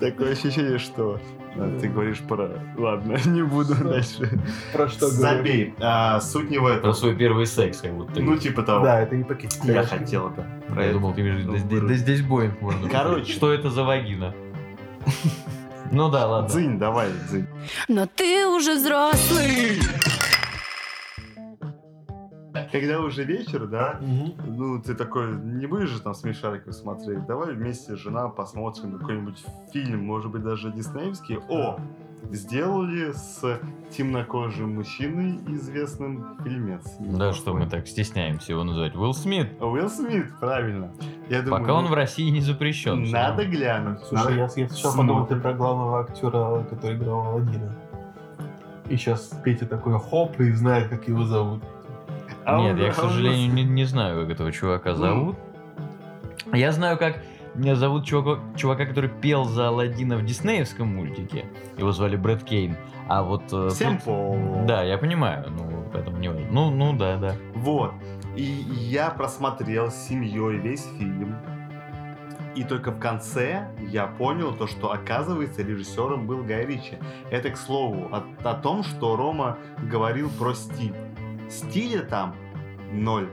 Такое 0.00 0.32
ощущение, 0.32 0.78
что 0.78 1.20
а, 1.56 1.78
ты 1.80 1.88
говоришь 1.88 2.18
про... 2.18 2.50
Ладно, 2.76 3.16
не 3.26 3.42
буду 3.42 3.74
дальше. 3.76 4.28
Про 4.72 4.88
что? 4.88 5.08
Забей. 5.08 5.74
А, 5.80 6.20
суть 6.20 6.50
не 6.50 6.58
в 6.58 6.62
Про 6.64 6.72
этом. 6.74 6.92
свой 6.94 7.14
первый 7.16 7.46
секс, 7.46 7.80
как 7.80 7.92
будто. 7.92 8.20
Ну, 8.20 8.36
типа 8.36 8.62
того. 8.62 8.84
Да, 8.84 9.00
это 9.00 9.16
не 9.16 9.24
пакетик. 9.24 9.64
Я 9.64 9.84
хотел 9.84 10.30
это. 10.30 10.46
Я 10.80 10.92
думал, 10.92 11.14
ты 11.14 11.20
имеешь 11.22 11.44
да 11.44 11.56
здесь- 11.56 11.80
да 11.80 11.94
здесь 11.94 12.22
Боинг 12.22 12.60
можно. 12.60 12.88
Короче. 12.90 13.32
Что 13.32 13.52
это 13.52 13.70
за 13.70 13.84
вагина? 13.84 14.34
Ну 15.90 16.10
да, 16.10 16.26
ладно. 16.26 16.48
Дзынь, 16.48 16.78
давай, 16.78 17.08
дзынь. 17.28 17.46
Но 17.88 18.06
ты 18.06 18.46
уже 18.46 18.74
взрослый. 18.74 19.78
Когда 22.74 22.98
уже 22.98 23.22
вечер, 23.22 23.68
да, 23.68 24.00
ну, 24.00 24.82
ты 24.82 24.96
такой, 24.96 25.36
не 25.36 25.66
будешь 25.66 25.90
же 25.90 26.00
там 26.00 26.12
смешариков 26.12 26.74
смотреть, 26.74 27.24
давай 27.24 27.54
вместе 27.54 27.94
с 27.94 28.00
жена 28.00 28.26
посмотрим 28.26 28.98
какой-нибудь 28.98 29.44
фильм, 29.72 30.04
может 30.04 30.32
быть, 30.32 30.42
даже 30.42 30.72
диснеевский. 30.72 31.38
О, 31.48 31.78
сделали 32.32 33.12
с 33.12 33.60
темнокожим 33.96 34.74
мужчиной 34.74 35.38
известным 35.54 36.36
фильмец. 36.42 36.82
Да 36.98 37.32
что 37.32 37.54
мы 37.54 37.66
так 37.66 37.86
стесняемся 37.86 38.50
его 38.50 38.64
называть. 38.64 38.96
Уилл 38.96 39.14
Смит. 39.14 39.52
Уилл 39.62 39.88
Смит, 39.88 40.36
правильно. 40.40 40.90
Я 41.30 41.42
думаю, 41.42 41.62
Пока 41.62 41.74
он 41.74 41.86
в 41.86 41.94
России 41.94 42.28
не 42.28 42.40
запрещен. 42.40 43.08
Надо 43.08 43.44
глянуть. 43.46 44.00
Слушай, 44.00 44.34
я, 44.34 44.48
надо- 44.48 44.60
я 44.60 44.68
сначала 44.68 44.96
подумал, 44.96 45.16
Смотрим. 45.18 45.36
ты 45.36 45.42
про 45.44 45.54
главного 45.54 46.00
актера, 46.00 46.64
который 46.68 46.96
играл 46.96 47.20
Аладдина. 47.20 47.72
И 48.88 48.96
сейчас 48.96 49.30
Петя 49.44 49.64
такой 49.66 49.96
хоп 50.00 50.40
и 50.40 50.50
знает, 50.50 50.88
как 50.88 51.06
его 51.06 51.22
зовут. 51.22 51.62
А 52.46 52.58
Нет, 52.60 52.74
он- 52.74 52.80
я, 52.82 52.92
к 52.92 52.98
а 52.98 53.02
он- 53.02 53.08
сожалению, 53.10 53.52
не, 53.52 53.62
не 53.64 53.84
знаю, 53.84 54.22
как 54.22 54.30
этого 54.34 54.52
чувака 54.52 54.94
зовут. 54.94 55.36
Я 56.52 56.72
знаю, 56.72 56.98
как 56.98 57.18
меня 57.54 57.74
зовут 57.76 58.04
чувака, 58.04 58.42
чувака, 58.56 58.84
который 58.86 59.08
пел 59.10 59.44
за 59.44 59.68
Алладина 59.68 60.16
в 60.16 60.24
диснеевском 60.24 60.88
мультике. 60.88 61.46
Его 61.78 61.92
звали 61.92 62.16
Брэд 62.16 62.44
Кейн. 62.44 62.76
А 63.08 63.22
вот... 63.22 63.44
э, 63.52 63.68
Всем 63.70 63.98
тут-. 63.98 64.66
Да, 64.66 64.82
я 64.82 64.98
понимаю, 64.98 65.44
ну, 65.50 65.84
поэтому 65.92 66.18
не 66.18 66.28
важно. 66.28 66.46
Ну, 66.50 66.70
ну, 66.70 66.96
да, 66.96 67.16
да. 67.16 67.34
Вот. 67.54 67.92
И 68.36 68.42
я 68.42 69.10
просмотрел 69.10 69.90
с 69.90 69.94
семьей 70.08 70.58
весь 70.58 70.84
фильм. 70.98 71.36
И 72.56 72.62
только 72.62 72.92
в 72.92 72.98
конце 73.00 73.68
я 73.90 74.06
понял 74.06 74.52
то, 74.54 74.66
что 74.68 74.92
оказывается 74.92 75.62
режиссером 75.62 76.26
был 76.26 76.42
Гай 76.44 76.64
Ричи. 76.66 76.98
Это 77.30 77.50
к 77.50 77.56
слову 77.56 78.08
о, 78.12 78.22
о 78.48 78.54
том, 78.54 78.84
что 78.84 79.16
Рома 79.16 79.58
говорил 79.90 80.30
про 80.30 80.54
стиль. 80.54 80.94
Стиля 81.48 82.02
там 82.02 82.34
ноль. 82.92 83.28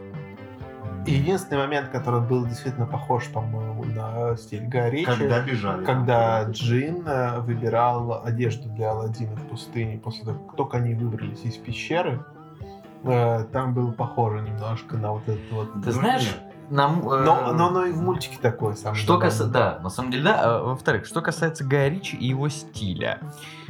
Единственный 1.08 1.58
момент, 1.58 1.90
который 1.90 2.22
был 2.22 2.46
действительно 2.46 2.86
похож, 2.86 3.26
по-моему, 3.30 3.84
на 3.86 4.36
стиль 4.38 4.68
Гая 4.68 4.90
Ричи, 4.92 5.06
Когда 5.06 5.40
бежали. 5.42 5.84
когда 5.84 6.44
Джин 6.44 7.08
э, 7.08 7.40
выбирал 7.40 8.24
одежду 8.24 8.70
для 8.70 8.92
Аладдина 8.92 9.36
в 9.36 9.48
пустыне, 9.48 9.98
после 9.98 10.26
того, 10.26 10.38
как 10.46 10.56
только 10.58 10.78
они 10.78 10.94
выбрались 10.94 11.44
из 11.44 11.56
пещеры, 11.56 12.24
э, 13.04 13.46
там 13.52 13.74
было 13.74 13.92
похоже 13.92 14.42
немножко 14.42 14.96
на 14.98 15.14
вот 15.14 15.24
этот 15.28 15.52
вот... 15.52 15.74
Ты 15.74 15.88
Ну, 15.88 15.92
знаешь. 15.92 16.36
Нам... 16.72 17.08
э, 17.08 17.24
Но, 17.24 17.54
но 17.54 17.68
оно 17.68 17.86
и 17.86 17.92
в 17.92 18.02
мультике 18.02 18.38
такое 18.42 18.74
самое. 18.76 19.02
Что 19.02 19.18
касается, 19.18 19.48
да, 19.48 19.80
на 19.84 19.90
самом 19.90 20.12
деле, 20.12 20.24
да. 20.24 20.40
А, 20.42 20.64
Во-вторых, 20.64 21.06
что 21.06 21.22
касается 21.22 21.64
Гая 21.64 21.90
Ричи 21.90 22.16
и 22.18 22.28
его 22.28 22.50
стиля. 22.50 23.20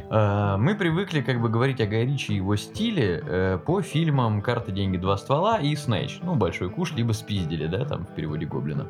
Э, 0.09 0.55
Мы 0.57 0.75
привыкли 0.75 1.21
как 1.21 1.41
бы 1.41 1.49
говорить 1.49 1.81
о 1.81 1.87
Гай 1.87 2.05
Ричи 2.05 2.33
и 2.33 2.37
его 2.37 2.55
стиле 2.55 3.23
э, 3.25 3.57
по 3.57 3.81
фильмам 3.81 4.41
«Карта, 4.41 4.71
деньги, 4.71 4.97
два 4.97 5.17
ствола» 5.17 5.57
и 5.59 5.75
«Снэч». 5.75 6.19
Ну, 6.23 6.35
«Большой 6.35 6.69
куш», 6.69 6.93
либо 6.93 7.11
«Спиздили», 7.13 7.67
да, 7.67 7.85
там 7.85 8.05
в 8.05 8.09
переводе 8.15 8.45
Гоблина. 8.45 8.87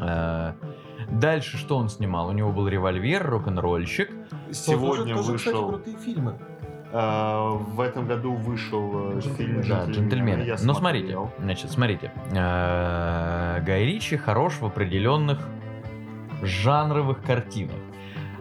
Э, 0.00 0.52
Дальше 1.10 1.58
что 1.58 1.76
он 1.76 1.90
снимал? 1.90 2.28
У 2.28 2.32
него 2.32 2.50
был 2.50 2.66
«Револьвер», 2.66 3.28
«Рок-н-ролльщик». 3.28 4.10
Сегодня 4.50 5.14
Тоже, 5.14 5.36
кстати, 5.36 5.54
вышел... 5.54 5.68
крутые 5.68 5.96
фильмы. 5.98 6.38
В 6.94 7.80
этом 7.80 8.06
году 8.06 8.34
вышел 8.34 9.16
э, 9.18 9.20
фильм 9.36 9.62
Да, 9.68 9.84
«Джентльмены». 9.86 10.42
Я 10.42 10.56
Но 10.62 10.74
смотрите, 10.74 11.18
значит, 11.40 11.70
смотрите. 11.72 12.12
Э, 12.30 13.60
Гай 13.66 13.84
Ричи 13.84 14.16
хорош 14.16 14.54
в 14.60 14.66
определенных 14.66 15.40
жанровых 16.42 17.20
картинах. 17.22 17.76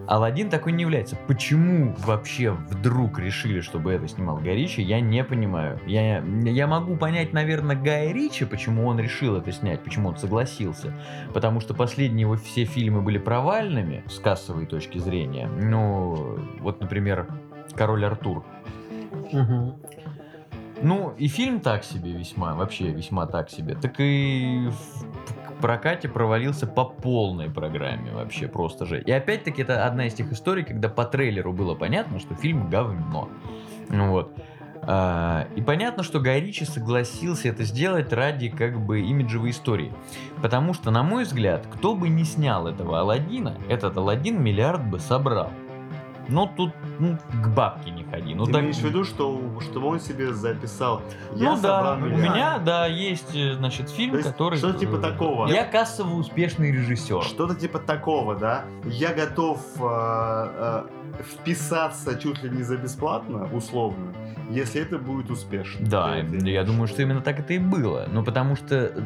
Алладин 0.05 0.50
такой 0.50 0.74
не 0.74 0.81
является. 0.81 1.15
Почему 1.27 1.95
вообще 2.00 2.51
вдруг 2.51 3.19
решили, 3.19 3.62
чтобы 3.62 3.93
это 3.93 4.07
снимал 4.07 4.38
Гай 4.38 4.55
Ричи, 4.55 4.81
я 4.81 5.00
не 5.00 5.24
понимаю. 5.24 5.79
Я, 5.88 6.22
я 6.22 6.67
могу 6.67 6.98
понять, 6.98 7.33
наверное, 7.33 7.75
Гая 7.75 8.12
Ричи, 8.12 8.45
почему 8.45 8.86
он 8.86 9.00
решил 9.00 9.38
это 9.38 9.51
снять, 9.51 9.81
почему 9.81 10.10
он 10.10 10.17
согласился. 10.17 10.93
Потому 11.33 11.62
что 11.62 11.74
последние 11.74 12.22
его 12.22 12.36
все 12.36 12.65
фильмы 12.65 13.01
были 13.01 13.17
провальными 13.17 14.03
с 14.07 14.19
кассовой 14.19 14.65
точки 14.65 14.98
зрения. 14.98 15.48
Ну, 15.48 16.38
вот, 16.60 16.81
например, 16.81 17.27
Король 17.75 18.05
Артур. 18.05 18.43
Мгм. 19.32 19.75
Ну, 20.82 21.13
и 21.17 21.27
фильм 21.27 21.62
так 21.62 21.84
себе 21.84 22.12
весьма, 22.12 22.55
вообще 22.55 22.91
весьма 22.91 23.25
так 23.25 23.50
себе. 23.50 23.75
Так 23.75 23.96
и 24.00 24.70
в 24.70 25.62
прокате 25.62 26.10
провалился 26.10 26.67
по 26.67 26.84
полной 26.84 27.50
программе 27.50 28.12
вообще 28.12 28.50
просто 28.50 28.86
же. 28.86 29.01
И 29.01 29.12
опять-таки 29.12 29.62
это 29.62 29.86
одна 29.86 30.08
из 30.08 30.13
тех 30.13 30.32
историй, 30.34 30.65
когда 30.65 30.89
по 30.89 31.05
трейлеру 31.05 31.53
было 31.53 31.74
понятно, 31.74 32.20
что 32.20 32.36
фильм 32.36 32.70
говно. 32.70 33.29
Ну 33.89 34.12
Вот. 34.12 34.34
А, 34.86 35.48
И 35.55 35.62
понятно, 35.62 36.03
что 36.03 36.20
Гай 36.20 36.41
Ричи 36.41 36.65
согласился 36.65 37.48
это 37.48 37.63
сделать 37.63 38.12
ради 38.12 38.50
как 38.50 38.86
бы 38.86 39.00
имиджевой 39.00 39.51
истории. 39.51 39.93
Потому 40.41 40.74
что, 40.74 40.91
на 40.91 41.03
мой 41.03 41.24
взгляд, 41.24 41.65
кто 41.74 41.96
бы 41.96 42.10
не 42.10 42.25
снял 42.25 42.67
этого 42.67 43.00
Алладина, 43.00 43.55
этот 43.70 43.96
Алладин 43.96 44.43
миллиард 44.43 44.86
бы 44.86 45.00
собрал. 45.00 45.51
Ну, 46.30 46.50
тут 46.56 46.72
ну, 47.00 47.18
к 47.44 47.48
бабке 47.50 47.92
не 47.92 48.03
ходи. 48.03 48.34
Ну, 48.34 48.46
Ты 48.46 48.53
так... 48.53 48.62
имеешь 48.62 48.77
в 48.77 48.84
виду, 48.84 49.03
что, 49.03 49.42
чтобы 49.62 49.88
он 49.88 50.00
себе 50.00 50.34
записал 50.34 51.01
«Я 51.36 51.56
Ну 51.56 51.62
да, 51.62 51.94
у 51.94 52.06
миллиард». 52.06 52.22
меня, 52.22 52.60
да, 52.60 52.86
есть, 52.88 53.36
э, 53.36 53.56
значит, 53.56 53.89
фильм, 53.89 54.12
То 54.12 54.18
есть 54.18 54.32
который... 54.32 54.58
что-то 54.58 54.80
типа 54.80 54.98
такого. 54.98 55.48
Я 55.48 55.65
кассово 55.65 56.15
успешный 56.15 56.72
режиссер. 56.72 57.24
Что-то 57.24 57.56
типа 57.56 57.80
такого, 57.80 58.36
да? 58.36 58.65
Я 58.86 59.13
готов 59.13 59.60
э, 59.80 59.84
э, 59.84 60.84
вписаться 61.24 62.18
чуть 62.20 62.44
ли 62.44 62.50
не 62.50 62.63
за 62.63 62.77
бесплатно, 62.77 63.50
условно, 63.53 64.13
если 64.50 64.82
это 64.82 64.98
будет 64.98 65.30
успешно. 65.30 65.86
Да, 65.88 66.13
Ты 66.13 66.20
это 66.20 66.48
я 66.48 66.63
имеешь 66.63 66.68
думаю, 66.68 66.88
что 66.88 67.01
именно 67.01 67.22
так 67.22 67.39
это 67.39 67.53
и 67.53 67.60
было. 67.60 68.08
Ну, 68.12 68.24
потому 68.24 68.56
что 68.56 68.75
э, 68.75 69.01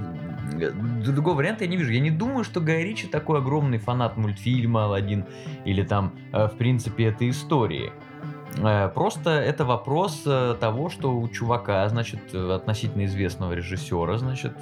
другого 1.14 1.36
варианта 1.36 1.64
я 1.64 1.70
не 1.70 1.78
вижу. 1.78 1.92
Я 1.92 2.00
не 2.00 2.12
думаю, 2.12 2.44
что 2.44 2.62
Гай 2.62 2.84
Ричи 2.84 3.08
такой 3.08 3.40
огромный 3.40 3.78
фанат 3.78 4.18
мультфильма 4.18 4.86
«Аладдин» 4.86 5.26
или 5.66 5.84
там, 5.84 6.14
э, 6.34 6.48
в 6.48 6.58
принципе, 6.58 7.06
этой 7.06 7.30
истории. 7.30 7.92
Э, 8.58 8.90
Просто 8.90 9.32
это 9.32 9.66
вопрос 9.66 10.24
э, 10.26 10.56
того, 10.60 10.90
что 10.90 11.16
у 11.16 11.28
чувака, 11.30 11.88
значит, 11.90 12.34
относительно 12.34 13.06
известного 13.06 13.54
режиссера, 13.54 14.18
значит, 14.18 14.54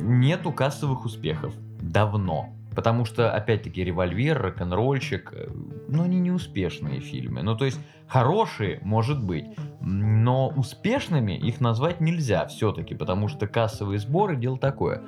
нету 0.00 0.52
кассовых 0.52 1.04
успехов. 1.04 1.54
Давно. 1.80 2.54
Потому 2.74 3.04
что, 3.04 3.30
опять-таки, 3.30 3.84
«Револьвер», 3.84 4.40
«Рок-н-ролльщик», 4.40 5.32
э, 5.32 5.48
ну, 5.88 6.02
они 6.02 6.18
не 6.18 6.30
успешные 6.30 7.00
фильмы. 7.00 7.42
Ну, 7.42 7.56
то 7.56 7.64
есть, 7.64 7.78
хорошие, 8.08 8.80
может 8.82 9.22
быть, 9.22 9.46
но 9.80 10.48
успешными 10.48 11.32
их 11.32 11.60
назвать 11.60 12.00
нельзя 12.00 12.46
все-таки, 12.46 12.94
потому 12.94 13.28
что 13.28 13.46
кассовые 13.46 13.98
сборы– 13.98 14.36
дело 14.44 14.58
такое. 14.58 15.02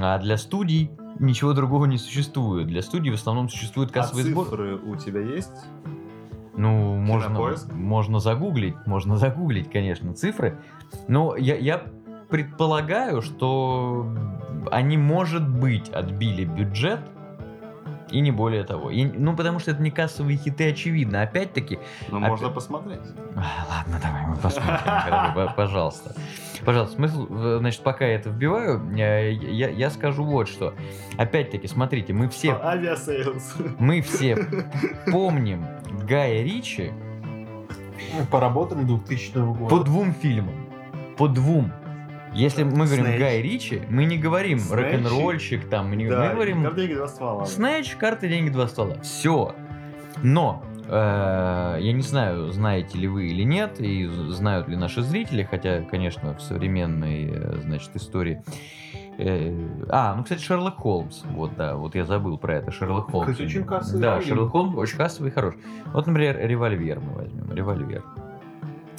А 0.00 0.18
для 0.18 0.36
студий 0.36 0.90
ничего 1.18 1.52
другого 1.52 1.86
не 1.86 1.98
существует. 1.98 2.68
Для 2.68 2.82
студий 2.82 3.10
в 3.10 3.14
основном 3.14 3.48
существует 3.48 3.90
А 3.90 3.94
кассовый 3.94 4.24
сбор. 4.24 4.46
цифры 4.46 4.76
у 4.76 4.96
тебя 4.96 5.20
есть? 5.20 5.52
Ну, 6.54 6.96
можно, 6.96 7.56
можно 7.72 8.20
загуглить, 8.20 8.76
можно 8.86 9.16
загуглить, 9.16 9.70
конечно, 9.70 10.14
цифры. 10.14 10.58
Но 11.08 11.34
я, 11.36 11.56
я 11.56 11.82
предполагаю, 12.32 13.20
что 13.22 14.06
они, 14.72 14.96
может 14.96 15.46
быть, 15.46 15.90
отбили 15.90 16.44
бюджет, 16.44 17.00
и 18.10 18.20
не 18.20 18.30
более 18.30 18.64
того. 18.64 18.90
И- 18.90 19.04
ну, 19.04 19.34
потому 19.36 19.58
что 19.58 19.70
это 19.70 19.80
не 19.82 19.90
кассовые 19.90 20.36
хиты, 20.36 20.70
очевидно. 20.70 21.22
Опять-таки, 21.22 21.78
Ну, 22.10 22.18
Опять- 22.18 22.30
можно 22.30 22.48
посмотреть. 22.50 23.00
а, 23.36 23.44
Ладно, 23.70 23.98
давай 24.02 24.26
мы 24.26 24.36
посмотрим, 24.36 25.54
пожалуйста. 25.56 26.14
Пожалуйста, 26.64 26.94
смысл, 26.96 27.26
э, 27.30 27.56
значит, 27.60 27.82
пока 27.82 28.04
я 28.06 28.14
это 28.16 28.28
вбиваю, 28.30 28.80
э, 28.96 29.32
я, 29.32 29.68
я 29.70 29.90
скажу 29.90 30.24
вот 30.24 30.48
что. 30.48 30.74
Опять-таки, 31.18 31.66
смотрите, 31.68 32.12
мы 32.12 32.28
все, 32.28 32.52
Aviasales. 32.62 33.54
мы 33.78 34.00
все 34.02 34.36
помним 35.10 35.64
Гая 36.06 36.42
Ричи 36.42 36.92
По 38.30 38.40
работам 38.40 38.86
2000 38.86 39.38
года. 39.54 39.74
по 39.74 39.82
двум 39.82 40.12
фильмам. 40.12 40.54
По 41.16 41.28
двум. 41.28 41.72
Если 42.34 42.62
мы 42.62 42.86
говорим 42.86 43.04
Snatch. 43.06 43.20
Гай 43.20 43.42
Ричи, 43.42 43.82
мы 43.90 44.04
не 44.04 44.16
говорим 44.18 44.58
Снэч. 44.58 44.78
рок-н-ролльщик, 44.78 45.68
там, 45.68 45.90
мы, 45.90 45.96
не, 45.96 46.04
мы 46.04 46.10
Да, 46.10 46.32
говорим 46.34 46.62
«Картинки 46.62 46.94
два 46.94 47.08
ствола». 47.08 47.44
Снэч, 47.46 47.94
карты, 47.96 48.28
деньги, 48.28 48.48
два 48.50 48.66
стола. 48.68 48.96
Все. 49.02 49.54
Но 50.22 50.62
э, 50.88 51.76
я 51.80 51.92
не 51.92 52.02
знаю, 52.02 52.50
знаете 52.52 52.96
ли 52.98 53.06
вы 53.08 53.26
или 53.26 53.42
нет, 53.42 53.80
и 53.80 54.06
знают 54.06 54.68
ли 54.68 54.76
наши 54.76 55.02
зрители, 55.02 55.42
хотя, 55.48 55.82
конечно, 55.82 56.34
в 56.34 56.40
современной, 56.40 57.30
э, 57.30 57.60
значит, 57.64 57.90
истории. 57.96 58.42
э, 59.18 59.54
а, 59.90 60.14
ну, 60.14 60.22
кстати, 60.22 60.40
Шерлок 60.40 60.76
Холмс. 60.76 61.22
Вот, 61.32 61.54
да, 61.56 61.76
вот 61.76 61.94
я 61.94 62.04
забыл 62.04 62.38
про 62.38 62.56
это. 62.56 62.70
Шерлок 62.70 63.10
Холмс. 63.10 63.30
Кстати, 63.30 63.46
очень 63.46 63.64
кассовый 63.64 64.00
Да. 64.00 64.22
Шерлок 64.22 64.50
Холмс 64.52 64.74
очень 64.76 64.96
кассовый 64.96 65.30
и 65.30 65.34
хорош. 65.34 65.54
Вот, 65.92 66.06
например, 66.06 66.38
револьвер 66.38 67.00
мы 67.00 67.12
возьмем. 67.12 67.52
Револьвер. 67.52 68.02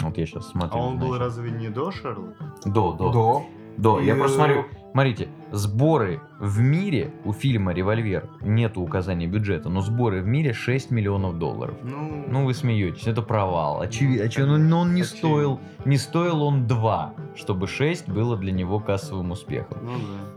Вот 0.03 0.17
я 0.17 0.25
сейчас 0.25 0.49
смотрю. 0.49 0.79
А 0.79 0.83
он 0.85 0.97
был 0.99 1.07
значит. 1.07 1.21
разве 1.23 1.51
не 1.51 1.69
до 1.69 1.91
Шерлока? 1.91 2.53
До, 2.65 2.93
до. 2.93 3.45
До. 3.77 3.99
Я 3.99 4.13
И, 4.15 4.17
просто 4.19 4.35
э, 4.35 4.37
смотрю, 4.45 4.65
смотрите, 4.91 5.27
сборы 5.51 6.21
в 6.39 6.59
мире 6.59 7.11
у 7.25 7.33
фильма 7.33 7.73
«Револьвер» 7.73 8.29
нету 8.41 8.81
указания 8.81 9.25
бюджета, 9.25 9.69
но 9.69 9.81
сборы 9.81 10.21
в 10.21 10.27
мире 10.27 10.53
6 10.53 10.91
миллионов 10.91 11.39
долларов. 11.39 11.75
Ну, 11.81 12.23
Ну 12.27 12.45
вы 12.45 12.53
смеетесь, 12.53 13.07
это 13.07 13.23
провал. 13.23 13.81
Очевидно, 13.81 14.25
очевидно 14.25 14.57
но 14.59 14.81
он 14.81 14.93
не 14.93 15.01
Очевидно. 15.01 15.17
стоил, 15.29 15.59
не 15.85 15.97
стоил 15.97 16.43
он 16.43 16.67
2, 16.67 17.13
чтобы 17.35 17.65
6 17.67 18.07
было 18.09 18.37
для 18.37 18.51
него 18.51 18.79
кассовым 18.79 19.31
успехом. 19.31 19.77
ну 19.81 19.91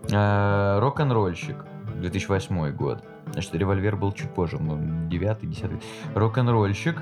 да. 0.08 0.76
Э, 0.76 0.80
Рок-н-ролльщик, 0.80 1.56
2008 2.00 2.70
год. 2.73 3.04
Значит, 3.32 3.54
«Револьвер» 3.54 3.96
был 3.96 4.12
чуть 4.12 4.30
позже, 4.30 4.56
9-10. 4.56 5.82
Рок-н-ролльщик, 6.14 6.96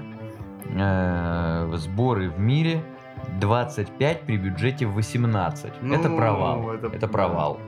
э, 0.71 1.71
сборы 1.77 2.31
в 2.31 2.39
мире 2.39 2.83
25 3.41 4.21
при 4.23 4.37
бюджете 4.37 4.87
18. 4.87 5.67
это 5.67 6.09
Ну, 6.09 6.17
провал. 6.17 6.71
это- 6.73 6.87
Это, 6.89 7.09
провал. 7.09 7.59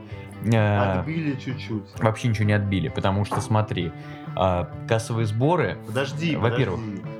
Э, 0.45 0.99
Отбили 0.99 1.35
чуть-чуть. 1.35 1.83
Вообще 1.99 2.27
ничего 2.27 2.45
не 2.45 2.53
отбили, 2.53 2.89
потому 2.89 3.25
что 3.25 3.41
смотри, 3.41 3.91
а, 4.35 4.69
кассовые 4.87 5.25
сборы 5.25 5.77
Подожди, 5.87 6.35
Во-первых. 6.35 6.79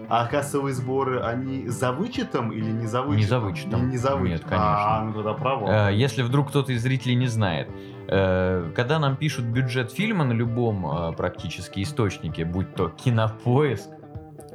А 0.09 0.25
кассовые 0.27 0.73
сборы, 0.73 1.19
они 1.21 1.67
за 1.67 1.91
вычетом 1.91 2.51
или 2.53 2.69
не 2.71 2.85
за 2.85 3.01
вычетом? 3.01 3.17
Не 3.17 3.25
за 3.25 3.39
вычетом. 3.39 3.89
Не, 3.89 3.97
за 3.97 4.09
Нет, 4.11 4.19
вычетом. 4.19 4.49
конечно. 4.49 4.97
А, 4.97 5.03
ну 5.03 5.13
тогда 5.13 5.33
провал. 5.33 5.89
Э, 5.89 5.93
Если 5.93 6.21
вдруг 6.21 6.49
кто-то 6.49 6.71
из 6.71 6.81
зрителей 6.83 7.15
не 7.15 7.27
знает, 7.27 7.67
э, 8.07 8.71
когда 8.75 8.99
нам 8.99 9.17
пишут 9.17 9.45
бюджет 9.45 9.91
фильма 9.91 10.23
на 10.23 10.31
любом 10.33 10.85
э, 10.85 11.11
практически 11.13 11.81
источнике, 11.83 12.45
будь 12.45 12.73
то 12.75 12.89
кинопоиск, 12.89 13.89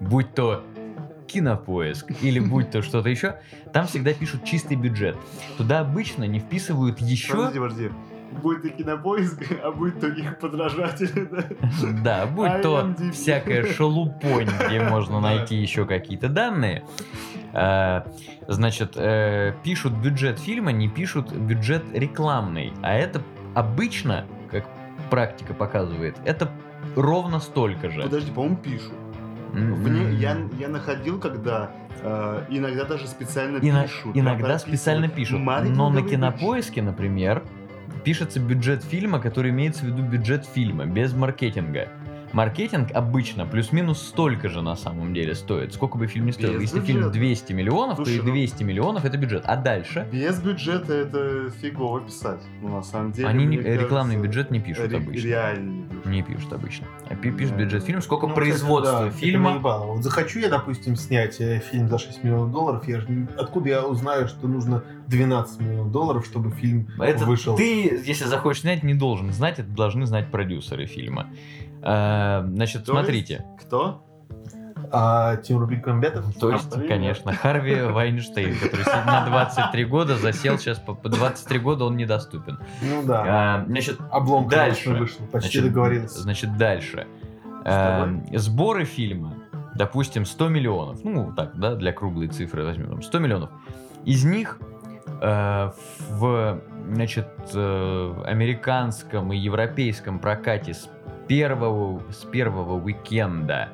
будь 0.00 0.32
то 0.34 0.62
кинопоиск 1.26 2.12
или 2.22 2.40
будь 2.40 2.70
то 2.70 2.82
что-то 2.82 3.08
еще, 3.08 3.36
там 3.72 3.86
всегда 3.86 4.12
пишут 4.12 4.44
чистый 4.44 4.76
бюджет. 4.76 5.16
Туда 5.56 5.80
обычно 5.80 6.24
не 6.24 6.38
вписывают 6.38 7.00
еще... 7.00 7.32
Подожди, 7.32 7.58
подожди. 7.58 7.90
Будет 8.42 8.64
и 8.64 8.70
кинопоиск, 8.70 9.44
а 9.62 9.70
будет 9.72 10.00
то 10.00 10.08
их 10.08 10.38
подражатели, 10.38 11.28
да? 11.30 11.44
Да, 12.02 12.26
будь 12.26 12.62
то 12.62 12.94
всякая 13.12 13.64
шелупонь, 13.64 14.48
где 14.66 14.80
можно 14.82 15.20
найти 15.20 15.56
еще 15.56 15.84
какие-то 15.84 16.28
данные. 16.28 16.84
Э, 17.52 18.02
Значит, 18.48 18.94
э, 18.96 19.54
пишут 19.62 19.92
бюджет 19.92 20.38
фильма, 20.38 20.72
не 20.72 20.88
пишут 20.88 21.32
бюджет 21.32 21.84
рекламный. 21.92 22.72
А 22.82 22.94
это 22.94 23.22
обычно, 23.54 24.26
как 24.50 24.66
практика 25.10 25.54
показывает, 25.54 26.16
это 26.24 26.50
ровно 26.96 27.38
столько 27.38 27.90
же. 27.90 28.02
Подожди, 28.02 28.32
по-моему, 28.32 28.56
пишут. 28.56 28.92
М, 29.54 29.74
В 29.74 29.88
ней- 29.88 30.04
м. 30.06 30.16
я, 30.16 30.36
я 30.58 30.68
находил, 30.68 31.18
когда 31.18 31.70
э, 32.04 32.44
иногда 32.50 32.84
даже 32.84 33.06
специально 33.06 33.58
Ино- 33.58 33.82
пишут. 33.82 34.16
иногда 34.16 34.58
специально 34.58 35.08
пишут. 35.08 35.40
Но 35.40 35.90
на 35.90 36.02
кинопоиске, 36.02 36.82
например, 36.82 37.42
пишется 38.02 38.40
бюджет 38.40 38.82
фильма, 38.82 39.20
который 39.20 39.50
имеется 39.50 39.84
в 39.84 39.88
виду 39.88 40.02
бюджет 40.02 40.44
фильма, 40.46 40.86
без 40.86 41.12
маркетинга. 41.14 41.88
Маркетинг 42.32 42.90
обычно 42.92 43.44
плюс-минус 43.46 44.00
столько 44.00 44.48
же 44.48 44.62
на 44.62 44.74
самом 44.76 45.12
деле 45.12 45.34
стоит, 45.34 45.74
сколько 45.74 45.98
бы 45.98 46.06
фильм 46.06 46.26
не 46.26 46.32
стоил. 46.32 46.54
Без 46.54 46.62
Если 46.62 46.78
бюджета. 46.80 46.98
фильм 47.00 47.12
200 47.12 47.52
миллионов, 47.52 47.96
Слушай, 47.96 48.16
то 48.18 48.22
и 48.22 48.26
ну- 48.26 48.32
200 48.32 48.62
миллионов 48.64 49.04
это 49.04 49.16
бюджет. 49.18 49.42
А 49.46 49.56
дальше 49.56 50.08
Без 50.10 50.40
бюджета 50.40 50.94
это 50.94 51.50
фигово 51.60 52.00
писать. 52.00 52.40
Ну, 52.62 52.68
на 52.68 52.82
самом 52.82 53.12
деле. 53.12 53.28
они 53.28 53.44
не- 53.44 53.58
рекламный 53.58 54.14
кажется, 54.16 54.18
бюджет 54.28 54.50
не 54.50 54.60
пишут 54.60 54.90
ре- 54.90 54.96
обычно. 54.98 55.26
Реально 55.26 55.70
не 55.72 55.82
пишут. 55.88 56.06
Не 56.06 56.22
пишут 56.22 56.52
обычно. 56.54 56.86
А 57.10 57.14
пи- 57.14 57.30
пишут 57.32 57.56
Да. 57.56 57.62
бюджет 57.64 57.84
фильма, 57.84 58.00
сколько 58.00 58.26
Ну, 58.26 58.32
кстати, 58.32 58.48
производства 58.48 59.04
да, 59.04 59.10
фильма. 59.10 59.58
Вот 59.58 60.02
захочу 60.02 60.38
я, 60.40 60.48
допустим, 60.48 60.96
снять 60.96 61.40
э, 61.40 61.58
фильм 61.70 61.88
за 61.88 61.98
6 61.98 62.24
миллионов 62.24 62.50
долларов, 62.50 62.88
я 62.88 63.00
ж 63.00 63.08
не- 63.08 63.26
откуда 63.38 63.68
я 63.68 63.86
узнаю, 63.86 64.26
что 64.28 64.48
нужно 64.48 64.84
12 65.06 65.60
миллионов 65.60 65.92
долларов, 65.92 66.24
чтобы 66.24 66.50
фильм 66.50 66.88
Это 66.98 67.24
вышел? 67.26 67.56
ты, 67.56 68.00
если 68.04 68.24
захочешь 68.24 68.62
снять, 68.62 68.82
не 68.82 68.94
должен 68.94 69.30
знать, 69.32 69.58
это 69.58 69.68
должны 69.68 70.06
знать 70.06 70.30
продюсеры 70.30 70.86
фильма. 70.86 71.28
Э, 71.82 72.42
Значит, 72.46 72.86
смотрите. 72.86 73.34
есть, 73.34 73.66
Кто? 73.66 74.04
А 74.94 75.36
Тимур 75.36 75.66
Бекмамбетов? 75.66 76.34
То 76.38 76.50
есть, 76.52 76.70
Привет. 76.70 76.88
конечно, 76.88 77.32
Харви 77.32 77.80
Вайнштейн, 77.90 78.54
который 78.58 78.84
сидит 78.84 79.06
на 79.06 79.24
23 79.26 79.84
года, 79.86 80.16
засел 80.16 80.58
сейчас 80.58 80.78
по 80.78 80.94
по 80.94 81.08
23 81.08 81.58
года, 81.60 81.84
он 81.86 81.96
недоступен. 81.96 82.58
Ну 82.82 83.02
да. 83.04 83.24
А, 83.26 83.64
Значит, 83.66 83.98
Облом, 84.10 84.48
дальше. 84.48 84.84
конечно, 84.84 85.00
вышел. 85.00 85.26
Почти 85.32 85.58
значит, 85.58 85.72
договорился. 85.72 86.20
Значит, 86.20 86.56
дальше. 86.58 87.06
Э, 87.64 88.18
Сборы 88.34 88.84
фильма, 88.84 89.34
допустим, 89.76 90.26
100 90.26 90.48
миллионов. 90.48 91.04
Ну, 91.04 91.32
так, 91.34 91.56
да, 91.58 91.74
для 91.74 91.92
круглой 91.92 92.28
цифры 92.28 92.64
возьмем. 92.64 92.88
там, 92.88 93.02
100 93.02 93.18
миллионов. 93.18 93.50
Из 94.04 94.24
них 94.24 94.58
э, 95.22 95.70
в, 96.10 96.60
значит, 96.90 97.28
э, 97.54 98.22
американском 98.26 99.32
и 99.32 99.38
европейском 99.38 100.18
прокате 100.18 100.74
с 100.74 100.90
первого, 101.26 102.02
с 102.10 102.24
первого 102.24 102.80
уикенда 102.80 103.68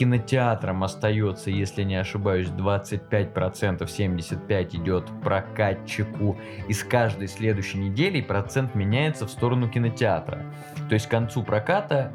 кинотеатрам 0.00 0.82
остается, 0.82 1.50
если 1.50 1.82
не 1.82 1.96
ошибаюсь, 1.96 2.48
25%, 2.48 3.80
75% 3.82 4.76
идет 4.76 5.04
прокатчику. 5.22 6.38
И 6.68 6.72
с 6.72 6.82
каждой 6.82 7.28
следующей 7.28 7.76
недели 7.76 8.22
процент 8.22 8.74
меняется 8.74 9.26
в 9.26 9.30
сторону 9.30 9.68
кинотеатра. 9.68 10.42
То 10.88 10.94
есть 10.94 11.06
к 11.06 11.10
концу 11.10 11.42
проката, 11.42 12.12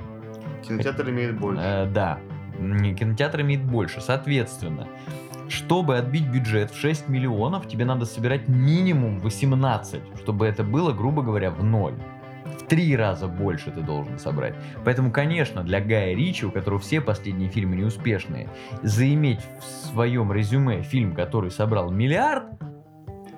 Кинотеатр 0.67 1.09
имеет 1.11 1.39
больше. 1.39 1.61
э, 1.63 1.85
да, 1.93 2.17
кинотеатр 2.57 3.41
имеет 3.41 3.63
больше. 3.63 4.01
Соответственно, 4.01 4.87
чтобы 5.47 5.97
отбить 5.97 6.27
бюджет 6.27 6.71
в 6.71 6.79
6 6.79 7.07
миллионов, 7.07 7.67
тебе 7.67 7.85
надо 7.85 8.05
собирать 8.05 8.47
минимум 8.47 9.19
18, 9.19 10.01
чтобы 10.23 10.47
это 10.47 10.63
было, 10.63 10.91
грубо 10.91 11.21
говоря, 11.21 11.51
в 11.51 11.63
ноль. 11.63 11.93
В 12.45 12.67
три 12.67 12.95
раза 12.95 13.27
больше 13.27 13.71
ты 13.71 13.81
должен 13.81 14.19
собрать. 14.19 14.55
Поэтому, 14.83 15.11
конечно, 15.11 15.63
для 15.63 15.81
Гая 15.81 16.15
Ричи, 16.15 16.45
у 16.45 16.51
которого 16.51 16.79
все 16.79 17.01
последние 17.01 17.49
фильмы 17.49 17.75
неуспешные, 17.75 18.49
заиметь 18.81 19.41
в 19.59 19.63
своем 19.63 20.31
резюме 20.31 20.83
фильм, 20.83 21.13
который 21.15 21.51
собрал 21.51 21.91
миллиард, 21.91 22.45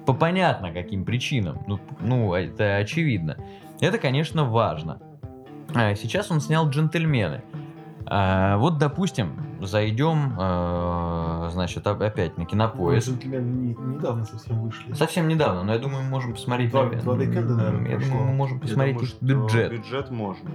по 0.06 0.14
понятно 0.14 0.72
каким 0.72 1.04
причинам, 1.04 1.64
ну, 1.68 1.80
ну 2.00 2.34
это 2.34 2.78
очевидно, 2.78 3.38
это, 3.82 3.98
конечно, 3.98 4.46
важно. 4.46 5.00
А, 5.74 5.96
Сейчас 5.96 6.32
он 6.32 6.40
снял 6.40 6.70
«Джентльмены». 6.70 7.44
А, 8.06 8.58
Вот, 8.58 8.78
допустим, 8.78 9.47
зайдем, 9.62 10.34
э, 10.40 11.50
значит, 11.52 11.86
оп- 11.88 12.02
опять 12.02 12.38
на 12.38 12.46
кинопоиск. 12.46 13.08
Джентльмены 13.10 13.46
не- 13.50 13.76
недавно 13.96 14.26
совсем 14.26 14.62
вышли. 14.62 14.94
Совсем 14.94 15.28
недавно, 15.28 15.64
но 15.64 15.74
я 15.74 15.80
думаю, 15.80 16.04
мы 16.04 16.10
можем 16.10 16.34
посмотреть. 16.34 16.72
Два- 16.72 16.84
опять. 16.88 17.04
два 17.04 17.14
уикенда, 17.14 17.56
наверное, 17.56 17.92
Я 17.92 17.98
думаю, 18.00 18.24
мы 18.26 18.34
можем 18.34 18.58
Я 18.58 18.62
посмотреть 18.62 18.96
думаю, 18.96 19.04
их 19.06 19.10
что 19.16 19.26
бюджет. 19.26 19.72
Бюджет 19.72 20.12
можно. 20.12 20.50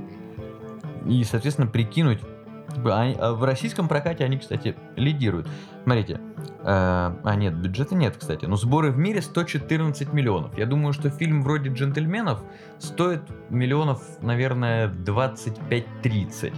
И, 1.06 1.24
соответственно, 1.24 1.66
прикинуть. 1.68 2.20
Как 2.68 2.82
бы, 2.82 2.94
они- 2.94 3.16
а 3.20 3.32
В 3.34 3.44
российском 3.44 3.86
прокате 3.88 4.24
они, 4.24 4.38
кстати, 4.38 4.74
лидируют. 4.96 5.46
Смотрите. 5.84 6.20
э, 6.64 6.64
А, 6.64 7.34
нет, 7.36 7.54
бюджета 7.54 7.94
нет, 7.96 8.16
кстати. 8.16 8.44
Но 8.46 8.56
сборы 8.56 8.90
в 8.92 8.98
мире 8.98 9.20
114 9.20 10.12
миллионов. 10.12 10.56
Я 10.56 10.64
думаю, 10.66 10.92
что 10.92 11.10
фильм 11.10 11.42
вроде 11.42 11.70
«Джентльменов» 11.70 12.40
стоит 12.78 13.22
миллионов, 13.50 14.00
наверное, 14.22 14.86
25-30. 14.88 16.52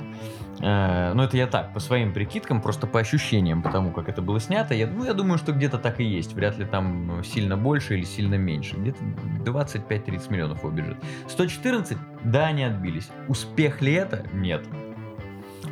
Э, 0.60 1.12
Ну, 1.14 1.22
это 1.22 1.36
я 1.36 1.46
так, 1.46 1.72
по 1.72 1.80
своим 1.80 2.12
прикидкам, 2.12 2.60
просто 2.60 2.86
по 2.86 3.00
ощущениям, 3.00 3.62
потому 3.62 3.90
как 3.92 4.08
это 4.08 4.22
было 4.22 4.40
снято. 4.40 4.74
Я, 4.74 4.86
ну, 4.86 5.04
я 5.04 5.14
думаю, 5.14 5.38
что 5.38 5.52
где-то 5.52 5.78
так 5.78 6.00
и 6.00 6.04
есть. 6.04 6.34
Вряд 6.34 6.58
ли 6.58 6.64
там 6.64 7.22
сильно 7.24 7.56
больше 7.56 7.94
или 7.94 8.04
сильно 8.04 8.34
меньше. 8.36 8.76
Где-то 8.76 8.98
25-30 9.44 10.32
миллионов 10.32 10.58
его 10.58 10.70
бюджет. 10.70 10.96
114, 11.28 11.98
да, 12.24 12.46
они 12.46 12.64
отбились. 12.64 13.08
Успех 13.28 13.82
ли 13.82 13.92
это? 13.92 14.24
Нет. 14.32 14.64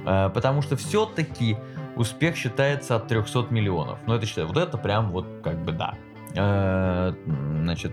Э, 0.05 0.31
Потому 0.31 0.62
что 0.62 0.77
все-таки 0.77 1.57
успех 1.97 2.37
считается 2.37 2.97
от 2.97 3.09
300 3.09 3.47
миллионов. 3.51 3.99
Ну, 4.07 4.14
это 4.14 4.27
считаю, 4.27 4.47
вот 4.49 4.57
это 4.57 4.79
прям 4.79 5.11
вот 5.11 5.27
как 5.45 5.59
бы 5.64 5.73
да. 5.73 5.95
Э, 6.35 7.12
Значит, 7.62 7.92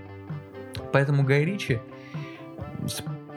поэтому 0.92 1.24
Гай 1.24 1.46
Ричи 1.46 1.80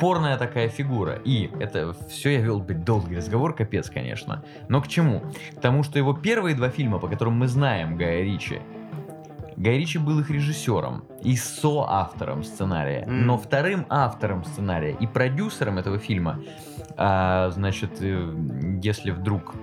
спорная 0.03 0.37
такая 0.37 0.69
фигура. 0.69 1.21
И 1.25 1.49
это 1.61 1.95
все 2.09 2.31
я 2.31 2.41
вел 2.41 2.59
блядь, 2.59 2.83
долгий 2.83 3.15
разговор, 3.15 3.55
капец, 3.55 3.88
конечно. 3.88 4.43
Но 4.69 4.83
к 4.83 4.88
чему? 4.88 5.23
К 5.57 5.61
тому, 5.61 5.85
что 5.85 5.97
его 5.97 6.12
первые 6.12 6.57
два 6.57 6.71
фильма, 6.71 6.99
по 6.99 7.07
которым 7.07 7.35
мы 7.35 7.47
знаем 7.47 7.97
Гая 7.97 8.25
Ричи, 8.25 8.61
Гай 9.57 9.79
Ричи 9.79 9.99
был 9.99 10.19
их 10.19 10.29
режиссером 10.29 11.05
и 11.23 11.37
соавтором 11.37 12.43
сценария. 12.43 13.05
М. 13.07 13.27
Но 13.27 13.38
вторым 13.38 13.87
автором 13.88 14.45
сценария 14.45 14.97
и 14.99 15.07
продюсером 15.07 15.79
этого 15.79 15.99
фильма, 15.99 16.41
а, 16.97 17.51
значит, 17.51 17.93
э, 18.01 18.35
если 18.83 19.12
вдруг 19.12 19.55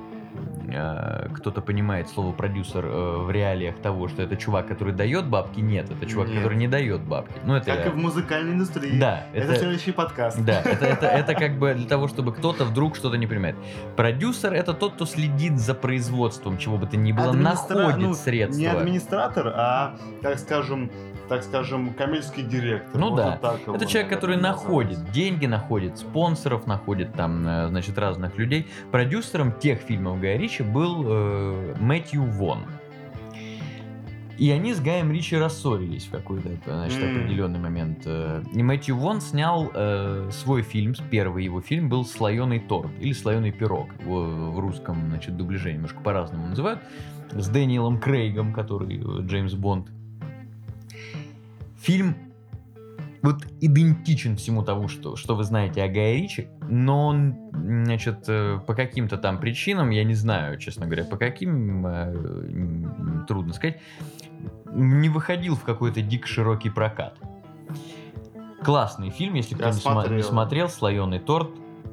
кто-то 1.33 1.61
понимает 1.61 2.09
слово 2.09 2.31
продюсер 2.31 2.85
э, 2.85 3.17
в 3.25 3.31
реалиях 3.31 3.75
того, 3.77 4.07
что 4.07 4.21
это 4.21 4.35
чувак, 4.35 4.67
который 4.67 4.93
дает 4.93 5.27
бабки, 5.27 5.59
нет, 5.59 5.89
это 5.89 6.05
чувак, 6.05 6.27
Нет. 6.27 6.37
который 6.37 6.57
не 6.57 6.67
дает 6.67 7.01
бабки. 7.01 7.33
Ну, 7.45 7.55
это... 7.55 7.65
Как 7.65 7.87
и 7.87 7.89
в 7.89 7.97
музыкальной 7.97 8.53
индустрии. 8.53 8.99
Да, 8.99 9.23
Это, 9.33 9.55
следующий 9.55 9.91
подкаст. 9.91 10.43
да, 10.43 10.61
это, 10.61 10.85
это, 10.85 11.05
это 11.07 11.33
как 11.35 11.57
бы 11.57 11.73
для 11.73 11.87
того, 11.87 12.07
чтобы 12.07 12.33
кто-то 12.33 12.65
вдруг 12.65 12.95
что-то 12.95 13.17
не 13.17 13.27
понимает. 13.27 13.55
Продюсер 13.95 14.53
это 14.53 14.73
тот, 14.73 14.93
кто 14.93 15.05
следит 15.05 15.57
за 15.59 15.73
производством, 15.73 16.57
чего 16.57 16.77
бы 16.77 16.87
то 16.87 16.97
ни 16.97 17.11
было, 17.11 17.31
Администра- 17.31 17.75
находит 17.75 17.99
ну, 17.99 18.13
средства. 18.13 18.59
Не 18.59 18.67
администратор, 18.67 19.53
а, 19.55 19.95
так 20.21 20.39
скажем, 20.39 20.91
так 21.29 21.43
скажем, 21.43 21.93
коммерческий 21.93 22.41
директор. 22.41 22.99
Ну 22.99 23.15
да. 23.15 23.37
так 23.37 23.61
Это 23.67 23.85
человек, 23.85 24.09
который 24.11 24.35
наверное, 24.35 24.51
находит 24.51 25.11
деньги, 25.11 25.45
находит 25.45 25.97
спонсоров, 25.97 26.65
находит 26.67 27.13
там, 27.13 27.47
э, 27.47 27.67
значит, 27.69 27.97
разных 27.97 28.37
людей. 28.37 28.67
Продюсером 28.91 29.53
тех 29.53 29.79
фильмов 29.79 30.19
Гая 30.19 30.37
Ричи 30.37 30.63
был 30.63 31.03
э, 31.05 31.75
Мэтью 31.79 32.23
Вон. 32.23 32.65
И 34.39 34.51
они 34.51 34.73
с 34.73 34.79
Гаем 34.79 35.11
Ричи 35.11 35.35
рассорились 35.35 36.05
в 36.05 36.11
какой-то, 36.11 36.49
значит, 36.65 37.03
М. 37.03 37.17
определенный 37.17 37.59
момент. 37.59 38.03
э. 38.05 38.41
И 38.53 38.63
Мэтью 38.63 38.95
Вон 38.95 39.19
снял 39.19 39.69
э, 39.73 40.29
свой 40.31 40.61
фильм, 40.61 40.93
первый 41.11 41.43
его 41.43 41.59
фильм 41.59 41.89
был 41.89 42.05
«Слоеный 42.05 42.59
торт» 42.59 42.89
или 43.01 43.11
«Слоеный 43.11 43.51
пирог». 43.51 43.89
Его 43.99 44.51
в 44.51 44.59
русском, 44.59 45.09
значит, 45.09 45.35
дубляже 45.35 45.73
немножко 45.73 45.99
по-разному 45.99 46.47
называют. 46.47 46.79
С 47.31 47.49
Дэниелом 47.49 47.99
Крейгом, 47.99 48.53
который 48.53 48.97
э, 48.97 49.27
Джеймс 49.27 49.53
Бонд. 49.55 49.89
Фильм 51.81 52.29
вот 53.21 53.45
идентичен 53.59 54.37
всему 54.37 54.63
тому, 54.63 54.87
что, 54.87 55.15
что 55.15 55.35
вы 55.35 55.43
знаете 55.43 55.83
о 55.83 55.87
Гае 55.87 56.21
Ричи, 56.21 56.47
но 56.67 57.07
он, 57.07 57.35
значит, 57.51 58.25
э, 58.27 58.59
по 58.65 58.73
каким-то 58.73 59.17
там 59.17 59.39
причинам, 59.39 59.89
я 59.89 60.03
не 60.03 60.13
знаю, 60.13 60.57
честно 60.57 60.85
говоря, 60.85 61.03
по 61.03 61.17
каким, 61.17 61.85
э, 61.85 63.25
трудно 63.27 63.53
сказать, 63.53 63.81
не 64.71 65.09
выходил 65.09 65.55
в 65.55 65.63
какой-то 65.63 66.01
дико 66.01 66.27
широкий 66.27 66.69
прокат. 66.69 67.17
Классный 68.63 69.09
фильм, 69.09 69.33
если 69.35 69.55
кто 69.55 69.65
не, 69.65 69.71
сма- 69.71 69.75
не 69.75 69.79
смотрел. 69.81 70.23
смотрел, 70.23 70.69
«Слоеный 70.69 71.19
торт», 71.19 71.49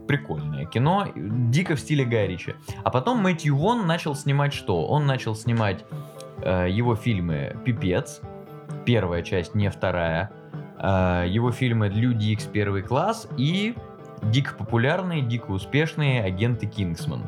прикольное 0.07 0.67
кино, 0.67 1.09
дико 1.15 1.75
в 1.75 1.81
стиле 1.81 2.05
Гая 2.05 2.29
Ричи. 2.29 2.55
А 2.85 2.91
потом 2.91 3.19
Мэтью 3.19 3.57
Вон 3.57 3.87
начал 3.87 4.15
снимать 4.15 4.53
что? 4.53 4.87
Он 4.87 5.07
начал 5.07 5.35
снимать 5.35 5.85
э, 6.43 6.69
его 6.71 6.95
фильмы 6.95 7.57
«Пипец», 7.65 8.21
первая 8.87 9.23
часть, 9.23 9.55
не 9.55 9.69
вторая, 9.69 10.31
э, 10.79 11.27
его 11.29 11.53
фильмы 11.53 11.89
«Люди 11.89 12.29
Икс 12.29 12.45
первый 12.45 12.83
класс» 12.83 13.29
и 13.37 13.75
дико 14.23 14.55
популярные, 14.55 15.21
дико 15.21 15.51
успешные 15.51 16.23
«Агенты 16.23 16.67
Кингсман». 16.67 17.23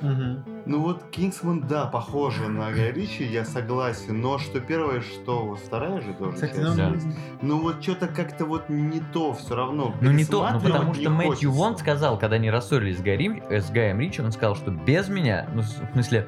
Мгм. 0.00 0.44
Ну 0.66 0.80
вот 0.80 1.02
Кингсман, 1.10 1.66
да, 1.68 1.86
похоже 1.86 2.48
на 2.48 2.70
Гай 2.70 2.92
Ричи, 2.92 3.24
я 3.24 3.44
согласен, 3.44 4.20
но 4.20 4.38
что 4.38 4.60
первое, 4.60 5.00
что 5.00 5.44
вот 5.44 5.58
вторая 5.58 6.00
же 6.00 6.12
тоже 6.14 6.34
Кстати, 6.34 6.54
часть. 6.56 6.76
Да. 6.76 6.92
Ну 7.40 7.60
вот 7.60 7.82
что-то 7.82 8.08
как-то 8.08 8.44
вот 8.44 8.68
не 8.68 9.00
то 9.12 9.32
все 9.32 9.56
равно. 9.56 9.94
Ну 10.00 10.10
не 10.10 10.24
то, 10.24 10.48
ну 10.52 10.60
потому 10.60 10.94
что 10.94 11.10
Мэтью. 11.10 11.50
Вон 11.52 11.76
сказал, 11.76 12.18
когда 12.18 12.36
они 12.36 12.50
рассорились 12.50 12.98
с, 12.98 13.00
Гарри- 13.00 13.42
э, 13.48 13.60
с 13.60 13.70
Гаем 13.70 14.00
Ричи, 14.00 14.22
он 14.22 14.32
сказал, 14.32 14.54
что 14.54 14.70
без 14.70 15.08
меня, 15.08 15.48
ну 15.52 15.62
в 15.62 15.92
смысле, 15.92 16.26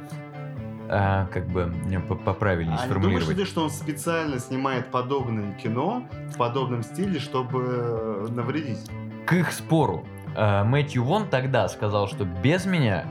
а, 0.88 1.26
как 1.32 1.46
бы 1.48 1.72
по- 2.08 2.14
поправильнее 2.14 2.76
А 2.80 2.86
не 2.86 2.92
думаешь 2.92 3.00
сформулировать. 3.02 3.36
ли 3.38 3.44
что 3.44 3.62
он 3.64 3.70
специально 3.70 4.38
снимает 4.38 4.90
подобное 4.90 5.52
кино 5.54 6.04
в 6.32 6.36
подобном 6.36 6.82
стиле, 6.82 7.18
чтобы 7.18 7.64
э, 7.66 8.26
навредить? 8.30 8.80
К 9.26 9.32
их 9.34 9.52
спору, 9.52 10.04
э, 10.36 10.64
Мэтью 10.64 11.04
Вон 11.04 11.28
тогда 11.28 11.68
сказал, 11.68 12.08
что 12.08 12.24
без 12.24 12.66
меня 12.66 13.06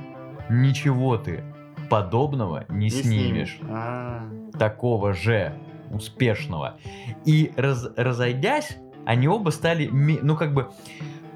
ничего 0.49 1.17
ты 1.17 1.43
подобного 1.89 2.65
не, 2.69 2.89
снимешь. 2.89 3.57
А, 3.69 4.23
такого 4.57 5.13
же 5.13 5.53
успешного. 5.91 6.77
И 7.25 7.51
раз- 7.55 7.89
разойдясь, 7.97 8.77
они 9.05 9.27
оба 9.27 9.49
стали, 9.49 9.87
ну 9.91 10.35
как 10.35 10.53
бы, 10.53 10.69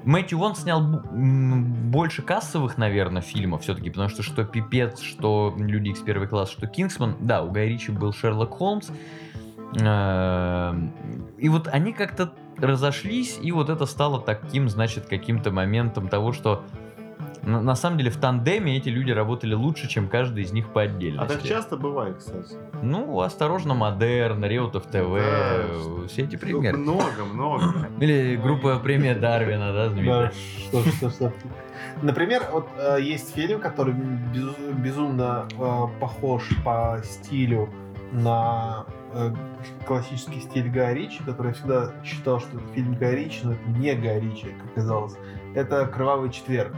Мэтью 0.08 0.38
Вон 0.38 0.54
снял 0.54 0.80
больше 0.82 2.22
кассовых, 2.22 2.78
наверное, 2.78 3.22
фильмов 3.22 3.62
все-таки, 3.62 3.90
потому 3.90 4.08
что 4.08 4.22
что 4.22 4.44
Пипец, 4.44 5.00
что 5.00 5.54
Люди 5.58 5.90
Икс 5.90 6.00
первый 6.00 6.28
класс, 6.28 6.50
что 6.50 6.66
Кингсман, 6.66 7.16
да, 7.20 7.42
у 7.42 7.50
Гая 7.50 7.68
Ричи 7.68 7.92
был 7.92 8.12
Шерлок 8.12 8.50
Холмс, 8.50 8.90
Эм, 9.76 10.92
и 11.36 11.48
вот 11.48 11.68
они 11.68 11.92
как-то 11.92 12.32
разошлись, 12.56 13.38
и 13.40 13.52
вот 13.52 13.68
это 13.68 13.84
стало 13.86 14.20
таким, 14.20 14.68
значит, 14.68 15.06
каким-то 15.06 15.50
моментом 15.50 16.08
того, 16.08 16.32
что 16.32 16.64
на, 17.48 17.62
на 17.62 17.74
самом 17.74 17.98
деле 17.98 18.10
в 18.10 18.16
тандеме 18.18 18.76
эти 18.76 18.90
люди 18.90 19.10
работали 19.10 19.54
лучше, 19.54 19.88
чем 19.88 20.08
каждый 20.08 20.42
из 20.44 20.52
них 20.52 20.68
по 20.68 20.82
а 20.82 20.84
отдельности. 20.84 21.32
так 21.34 21.42
часто 21.42 21.76
бывает, 21.76 22.18
кстати. 22.18 22.54
Ну, 22.82 23.20
осторожно, 23.20 23.74
Модерн, 23.74 24.44
Реутов 24.44 24.84
ТВ, 24.86 24.92
Да, 24.92 26.06
все 26.08 26.24
эти 26.24 26.36
примеры. 26.36 26.76
Много, 26.76 27.24
много. 27.32 27.88
Или 28.00 28.36
группа 28.36 28.78
премия 28.78 29.14
Дарвина, 29.14 29.72
да, 29.72 29.84
Да, 29.86 29.90
знаменитая. 29.90 30.32
что, 30.68 30.82
что, 30.90 31.10
что. 31.10 31.32
Например, 32.02 32.42
вот 32.52 32.68
э, 32.76 32.98
есть 33.00 33.34
фильм, 33.34 33.60
который 33.60 33.94
безу- 33.94 34.72
безумно 34.74 35.48
э, 35.58 35.86
похож 36.00 36.48
по 36.64 37.00
стилю 37.02 37.68
на 38.12 38.84
э, 39.14 39.34
классический 39.86 40.40
стиль 40.40 40.68
Гая 40.70 40.94
Ричи, 40.94 41.22
который 41.24 41.48
я 41.48 41.52
всегда 41.54 41.92
считал, 42.04 42.40
что 42.40 42.56
это 42.58 42.66
фильм 42.74 42.94
Гая 42.94 43.14
Ричи, 43.16 43.40
но 43.42 43.52
это 43.52 43.68
не 43.70 43.94
Гая 43.94 44.20
Ричи, 44.20 44.46
как 44.60 44.70
оказалось. 44.72 45.14
Это 45.54 45.86
«Кровавый 45.86 46.30
четверг», 46.30 46.74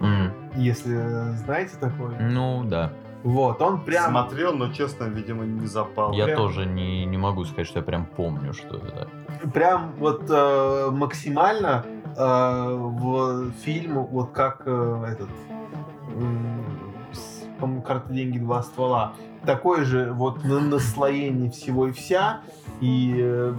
М, 0.00 0.32
если 0.56 0.94
знаете 1.36 1.76
такой. 1.78 2.14
Ну, 2.20 2.62
да. 2.64 2.92
Вот, 3.24 3.60
он 3.60 3.80
прям... 3.80 4.10
Смотрел, 4.10 4.54
но, 4.54 4.72
честно, 4.72 5.04
видимо, 5.04 5.44
не 5.44 5.66
запал. 5.66 6.12
Я 6.12 6.24
прям- 6.26 6.36
тоже 6.36 6.66
не, 6.66 7.04
не 7.04 7.18
могу 7.18 7.44
сказать, 7.44 7.66
что 7.66 7.80
я 7.80 7.84
прям 7.84 8.06
помню, 8.06 8.52
что 8.54 8.76
это. 8.76 9.08
прям 9.52 9.92
вот 9.98 10.22
э, 10.30 10.90
максимально 10.92 11.84
э, 12.16 12.76
в 12.78 13.50
фильм, 13.64 14.04
вот 14.06 14.30
как 14.30 14.62
э, 14.66 15.04
этот 15.12 15.28
м, 16.14 16.64
по-моему, 17.58 17.82
карта 17.82 18.12
деньги 18.12 18.38
два 18.38 18.62
ствола. 18.62 19.14
Такое 19.44 19.84
же 19.84 20.12
вот 20.12 20.44
на- 20.44 20.60
наслоение 20.60 21.50
всего 21.50 21.88
и 21.88 21.92
вся, 21.92 22.40
и 22.80 23.16
э, 23.18 23.54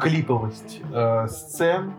клиповость 0.00 0.80
э, 0.92 1.28
сцен, 1.28 1.92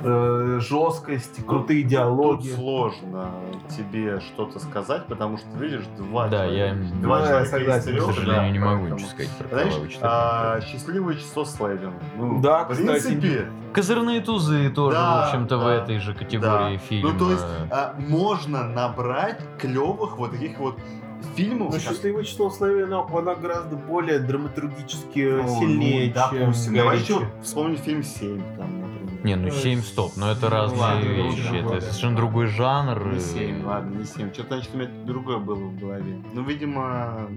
э, 0.00 0.58
жесткость, 0.60 1.44
крутые 1.46 1.82
Тут 1.82 1.90
диалоги. 1.90 2.48
сложно 2.48 3.30
тебе 3.76 4.20
что-то 4.20 4.58
сказать, 4.58 5.06
потому 5.06 5.38
что 5.38 5.46
видишь 5.58 5.84
два 5.96 6.28
Да, 6.28 6.44
я- 6.44 6.68
человека. 6.70 6.94
Ну, 6.94 7.02
Два 7.02 7.20
я 7.40 7.44
согласен, 7.46 7.96
из 7.96 8.02
к 8.02 8.06
сожалению, 8.06 8.34
да, 8.36 8.50
не 8.50 8.58
могу 8.58 8.70
поэтому- 8.82 8.94
ничего 8.96 9.08
сказать 9.10 9.30
про 9.38 9.48
Знаешь, 9.48 9.74
4. 9.74 9.98
а, 10.02 10.60
счастливое 10.60 11.14
число 11.14 11.44
Слевин. 11.44 11.92
Ну, 12.16 12.40
Да, 12.40 12.64
в 12.64 12.68
кстати. 12.70 12.86
принципе, 12.86 13.48
Козырные 13.72 14.20
тузы 14.22 14.70
тоже, 14.70 14.96
Да, 14.96 15.20
в 15.20 15.24
общем-то, 15.28 15.58
в 15.58 15.60
да, 15.60 15.74
этой 15.74 15.98
же 15.98 16.14
категории 16.14 16.76
да. 16.76 16.78
фильма. 16.78 17.12
Ну, 17.12 17.18
то 17.18 17.30
есть, 17.30 17.44
а, 17.70 17.94
можно 17.98 18.64
набрать 18.64 19.38
клевых 19.58 20.16
вот 20.16 20.30
таких 20.32 20.58
вот 20.58 20.78
фильмов. 21.34 21.68
Но 21.68 21.72
как- 21.72 21.80
счастливое 21.82 22.24
число 22.24 22.48
Славина, 22.48 23.04
она 23.12 23.34
гораздо 23.34 23.76
более 23.76 24.18
драматургически 24.20 25.42
Ну, 25.42 25.60
сильнее, 25.60 26.12
ну, 26.14 26.38
допустим. 26.38 26.74
чем 26.74 26.82
Давай 26.84 26.98
еще 27.00 27.20
вспомним 27.42 27.76
фильм 27.76 28.02
7, 28.02 28.40
там. 28.56 28.85
Не, 29.26 29.34
ну 29.34 29.50
7 29.50 29.82
стоп, 29.82 30.12
но 30.16 30.30
это 30.30 30.48
разные 30.48 30.80
ладно, 30.80 31.08
вещи. 31.08 31.48
ну, 31.50 31.56
это 31.56 31.68
да. 31.68 31.80
совершенно 31.80 32.14
другой 32.14 32.46
жанр. 32.46 33.08
Не 33.08 33.16
э, 33.16 33.20
7, 33.20 33.64
ладно, 33.64 33.98
не 33.98 34.04
7. 34.04 34.32
Что-то, 34.32 34.54
значит, 34.54 34.70
у 34.72 34.78
меня 34.78 34.88
другое 35.04 35.38
было 35.38 35.64
в 35.64 35.80
голове. 35.80 36.22
Ну, 36.32 36.44
видимо, 36.44 37.28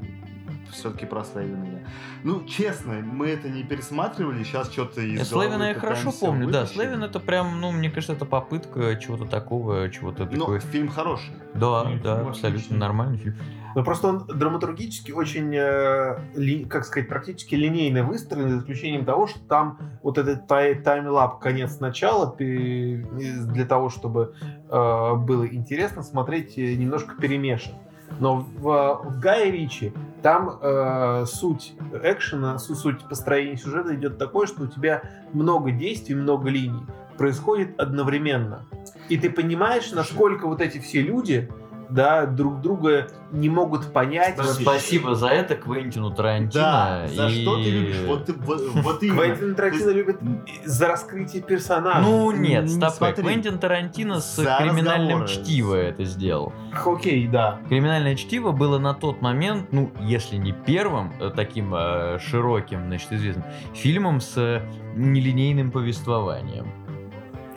все-таки 0.71 1.05
про 1.05 1.23
Славина 1.23 1.63
я. 1.65 1.79
Ну, 2.23 2.43
честно, 2.45 2.93
мы 2.93 3.27
это 3.27 3.49
не 3.49 3.63
пересматривали, 3.63 4.43
сейчас 4.43 4.71
что-то 4.71 5.01
из 5.01 5.31
головы 5.31 5.63
я 5.65 5.73
хорошо 5.73 6.11
помню, 6.11 6.47
да. 6.49 6.61
вытащить. 6.61 6.75
Слевин 6.81 7.03
это 7.03 7.19
прям, 7.19 7.59
ну, 7.61 7.71
мне 7.71 7.89
кажется, 7.89 8.13
это 8.13 8.25
попытка 8.25 8.95
чего-то 8.97 9.25
такого, 9.25 9.89
чего-то 9.89 10.25
Ну, 10.25 10.39
такое. 10.39 10.59
фильм 10.59 10.87
хороший. 10.89 11.31
Да, 11.53 11.85
фильм 11.85 12.01
да, 12.01 12.13
отличный. 12.21 12.29
абсолютно 12.29 12.77
нормальный 12.77 13.17
фильм. 13.17 13.35
Но 13.75 13.83
просто 13.83 14.07
он 14.07 14.25
драматургически 14.27 15.11
очень, 15.11 15.53
э, 15.55 16.17
ли- 16.35 16.65
как 16.65 16.85
сказать, 16.85 17.07
практически 17.07 17.53
линейно 17.55 18.03
выстроен, 18.03 18.49
за 18.49 18.57
исключением 18.59 19.05
того, 19.05 19.27
что 19.27 19.39
там 19.47 19.77
вот 20.01 20.17
этот 20.17 20.47
тай- 20.47 20.75
таймлап 20.75 21.39
конец-начало 21.39 22.35
для 22.35 23.65
того, 23.65 23.89
чтобы 23.89 24.33
э, 24.71 25.13
было 25.15 25.47
интересно 25.47 26.01
смотреть, 26.03 26.57
э, 26.57 26.73
немножко 26.75 27.15
перемешан. 27.15 27.73
Но 28.19 28.37
в, 28.37 29.01
в 29.03 29.19
Гае 29.19 29.51
Ричи 29.51 29.93
там 30.21 30.59
э, 30.61 31.25
суть 31.25 31.73
экшена, 32.03 32.57
су- 32.57 32.75
суть 32.75 33.07
построения 33.07 33.57
сюжета 33.57 33.95
идет 33.95 34.17
такое, 34.17 34.47
что 34.47 34.63
у 34.63 34.67
тебя 34.67 35.03
много 35.33 35.71
действий, 35.71 36.15
много 36.15 36.49
линий 36.49 36.85
происходит 37.17 37.79
одновременно. 37.79 38.65
И 39.09 39.17
ты 39.17 39.29
понимаешь, 39.29 39.91
насколько 39.91 40.47
вот 40.47 40.61
эти 40.61 40.79
все 40.79 41.01
люди 41.01 41.49
да, 41.89 42.25
друг 42.25 42.61
друга 42.61 43.07
не 43.31 43.49
могут 43.49 43.91
понять. 43.91 44.37
Спасибо 44.43 45.15
за 45.15 45.27
это 45.27 45.55
Квентину 45.55 46.11
Тарантино. 46.11 46.51
Да, 46.63 47.07
за 47.07 47.27
и- 47.27 47.41
что 47.41 47.55
ты 47.57 47.69
любишь? 47.69 47.95
Вот, 48.07 48.25
ты- 48.25 48.33
вот, 48.33 48.61
вот 48.73 49.03
именно. 49.03 49.21
Квентин 49.23 49.55
Тарантино 49.55 49.89
любит 49.91 50.17
за 50.65 50.87
раскрытие 50.87 51.41
персонажа. 51.41 52.01
Ну 52.01 52.31
нет, 52.31 52.69
стоп. 52.69 53.15
Квентин 53.15 53.57
Тарантино 53.59 54.19
с 54.19 54.35
За 54.35 54.57
криминальным 54.59 55.23
разговоры. 55.23 55.45
чтиво 55.45 55.75
это 55.75 56.03
сделал. 56.05 56.53
Окей, 56.85 57.27
да. 57.27 57.59
Криминальное 57.69 58.15
чтиво 58.15 58.51
было 58.51 58.77
на 58.79 58.93
тот 58.93 59.21
момент, 59.21 59.71
ну, 59.71 59.91
если 60.01 60.37
не 60.37 60.51
первым 60.53 61.13
э, 61.19 61.31
таким 61.35 61.73
э, 61.75 62.19
широким, 62.19 62.85
значит, 62.87 63.11
известным 63.11 63.45
фильмом 63.73 64.21
с 64.21 64.61
нелинейным 64.95 65.71
повествованием. 65.71 66.67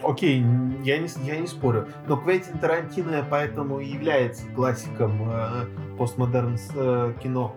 Окей, 0.04 0.44
я 0.82 0.98
не, 0.98 1.08
я 1.24 1.36
не 1.38 1.46
спорю. 1.46 1.88
Но 2.06 2.16
Квентин 2.16 2.58
Тарантино 2.58 3.24
поэтому 3.28 3.80
и 3.80 3.86
является 3.86 4.46
классиком 4.48 5.12
э, 5.30 5.66
постмодерн 5.96 6.56
э, 6.74 7.14
кино. 7.22 7.54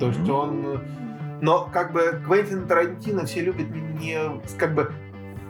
То 0.00 0.06
есть 0.08 0.20
Мгм. 0.20 0.30
он... 0.30 0.66
э, 0.66 0.78
Но 1.42 1.68
как 1.72 1.92
бы 1.92 2.20
Квентин 2.26 2.66
Тарантино 2.66 3.26
все 3.26 3.40
любят 3.42 3.66
не... 4.00 4.18
Как 4.58 4.74
бы 4.74 4.92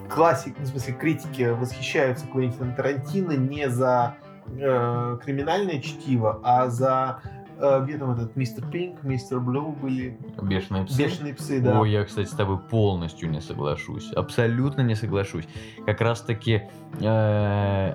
классик, 0.09 0.59
в 0.59 0.67
смысле 0.67 0.95
критики 0.95 1.51
восхищаются 1.51 2.27
Квентином 2.27 2.75
Тарантино 2.75 3.33
не 3.33 3.69
за 3.69 4.17
э, 4.49 5.19
криминальное 5.25 5.81
чтиво, 5.81 6.41
а 6.43 6.69
за... 6.69 7.21
э, 7.59 7.85
где 7.85 7.99
там 7.99 8.13
этот 8.13 8.37
мистер 8.37 8.65
Пинк, 8.67 9.03
мистер 9.03 9.41
Блю 9.41 9.73
были? 9.73 10.19
Бешеные 10.43 10.85
псы. 10.85 11.03
Бешеные 11.03 11.35
псы, 11.35 11.61
да. 11.61 11.81
Ой, 11.81 11.91
я, 11.91 12.05
кстати, 12.05 12.29
с 12.29 12.33
тобой 12.33 12.59
полностью 12.59 13.31
не 13.31 13.41
соглашусь. 13.41 14.13
Абсолютно 14.13 14.83
не 14.83 14.95
соглашусь. 14.95 15.49
Как 15.85 16.01
раз-таки 16.01 16.63
э, 17.01 17.95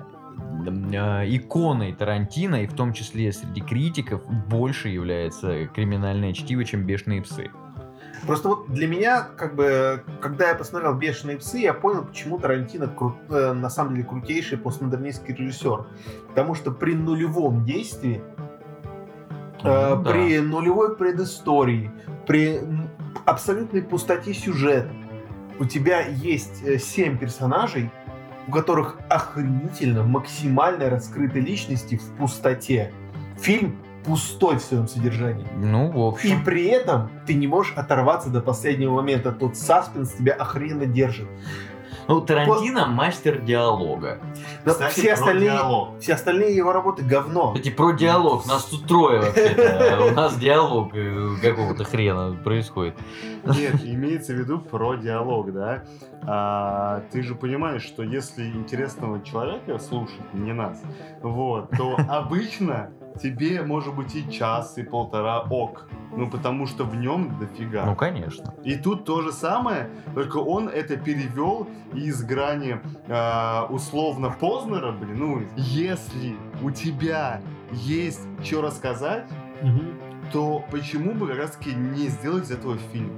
иконой 1.36 1.92
Тарантино, 1.92 2.62
и 2.62 2.66
в 2.66 2.74
том 2.74 2.92
числе 2.92 3.32
среди 3.32 3.60
критиков, 3.60 4.22
больше 4.48 4.88
является 4.88 5.66
криминальное 5.66 6.32
чтиво, 6.32 6.64
чем 6.64 6.84
бешеные 6.84 7.22
псы. 7.22 7.50
Просто 8.26 8.48
вот 8.50 8.72
для 8.72 8.86
меня, 8.86 9.22
как 9.36 9.56
бы, 9.56 10.04
когда 10.20 10.50
я 10.50 10.54
посмотрел 10.54 10.94
«Бешеные 10.94 11.38
псы», 11.38 11.58
я 11.58 11.74
понял, 11.74 12.04
почему 12.04 12.38
Тарантино 12.38 12.84
кру- 12.84 13.16
э, 13.28 13.52
на 13.52 13.68
самом 13.68 13.94
деле 13.96 14.06
крутейший 14.06 14.58
постмодернистский 14.58 15.34
режиссер. 15.34 15.86
Потому 16.28 16.54
что 16.54 16.70
при 16.70 16.94
нулевом 16.94 17.64
действии, 17.64 18.22
э, 19.62 19.96
да. 19.96 19.96
при 20.10 20.38
нулевой 20.38 20.96
предыстории, 20.96 21.90
при 22.26 22.60
абсолютной 23.24 23.82
пустоте 23.82 24.34
сюжета, 24.34 24.90
у 25.58 25.64
тебя 25.64 26.00
есть 26.06 26.62
э, 26.64 26.78
семь 26.78 27.18
персонажей, 27.18 27.90
у 28.48 28.50
которых 28.50 28.98
охренительно 29.08 30.02
максимально 30.02 30.90
раскрыты 30.90 31.40
личности 31.40 31.96
в 31.96 32.16
пустоте. 32.16 32.92
Фильм 33.38 33.76
пустой 34.04 34.56
в 34.56 34.62
своем 34.62 34.88
содержании. 34.88 35.46
Ну, 35.56 35.90
в 35.90 35.96
И 35.96 36.32
общем. 36.32 36.44
при 36.44 36.66
этом 36.66 37.10
ты 37.26 37.34
не 37.34 37.46
можешь 37.46 37.72
оторваться 37.76 38.30
до 38.30 38.40
последнего 38.40 38.94
момента. 38.94 39.32
Тот 39.32 39.56
саспенс 39.56 40.12
тебя 40.12 40.32
охрененно 40.32 40.86
держит. 40.86 41.28
Ну, 42.08 42.20
Тарантино 42.20 42.86
мастер 42.86 43.40
диалога. 43.40 44.18
Но 44.64 44.72
Кстати, 44.72 45.00
все, 45.00 45.12
остальные, 45.12 45.50
диалог. 45.50 45.98
все 46.00 46.14
остальные 46.14 46.56
его 46.56 46.72
работы 46.72 47.02
говно. 47.02 47.52
Кстати, 47.52 47.70
про 47.70 47.92
диалог. 47.92 48.46
Нас 48.46 48.64
тут 48.64 48.86
трое 48.86 49.20
вообще. 49.20 50.08
У 50.10 50.14
нас 50.14 50.36
диалог 50.36 50.94
э, 50.94 51.28
какого-то 51.40 51.84
хрена 51.84 52.36
происходит. 52.42 52.94
Нет, 53.44 53.84
имеется 53.84 54.32
в 54.32 54.36
виду 54.36 54.58
про 54.58 54.96
диалог, 54.96 55.52
да? 55.52 55.84
А, 56.24 57.02
ты 57.10 57.22
же 57.22 57.34
понимаешь, 57.34 57.82
что 57.82 58.02
если 58.02 58.46
интересного 58.46 59.22
человека 59.22 59.78
слушать, 59.78 60.32
не 60.32 60.52
нас, 60.52 60.80
вот, 61.22 61.70
то 61.70 61.96
обычно 62.08 62.90
тебе 63.20 63.62
может 63.62 63.94
быть 63.94 64.14
и 64.14 64.30
час, 64.30 64.78
и 64.78 64.82
полтора 64.82 65.40
ок. 65.50 65.88
Ну, 66.16 66.28
потому 66.28 66.66
что 66.66 66.84
в 66.84 66.94
нем 66.94 67.38
дофига. 67.38 67.86
Ну, 67.86 67.96
конечно. 67.96 68.54
И 68.64 68.76
тут 68.76 69.04
то 69.04 69.22
же 69.22 69.32
самое, 69.32 69.88
только 70.14 70.36
он 70.36 70.68
это 70.68 70.96
перевел 70.96 71.66
из 71.94 72.22
грани 72.22 72.80
э, 73.06 73.62
условно 73.70 74.30
Познера, 74.30 74.92
блин, 74.92 75.18
ну, 75.18 75.42
если 75.56 76.36
у 76.62 76.70
тебя 76.70 77.40
есть 77.72 78.20
что 78.44 78.60
рассказать, 78.60 79.24
то 80.32 80.64
почему 80.70 81.12
бы 81.12 81.26
как 81.28 81.38
раз 81.38 81.50
таки 81.52 81.74
не 81.74 82.08
сделать 82.08 82.44
из 82.44 82.50
этого 82.50 82.76
фильм? 82.92 83.12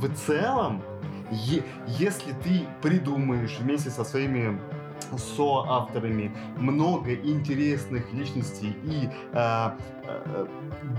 В 0.00 0.08
целом, 0.14 0.82
е- 1.30 1.64
если 1.86 2.32
ты 2.32 2.66
придумаешь 2.82 3.58
вместе 3.58 3.90
со 3.90 4.04
своими 4.04 4.58
соавторами 5.16 6.30
много 6.56 7.14
интересных 7.14 8.12
личностей 8.12 8.74
и 8.84 9.08
э, 9.32 9.70
э, 10.04 10.46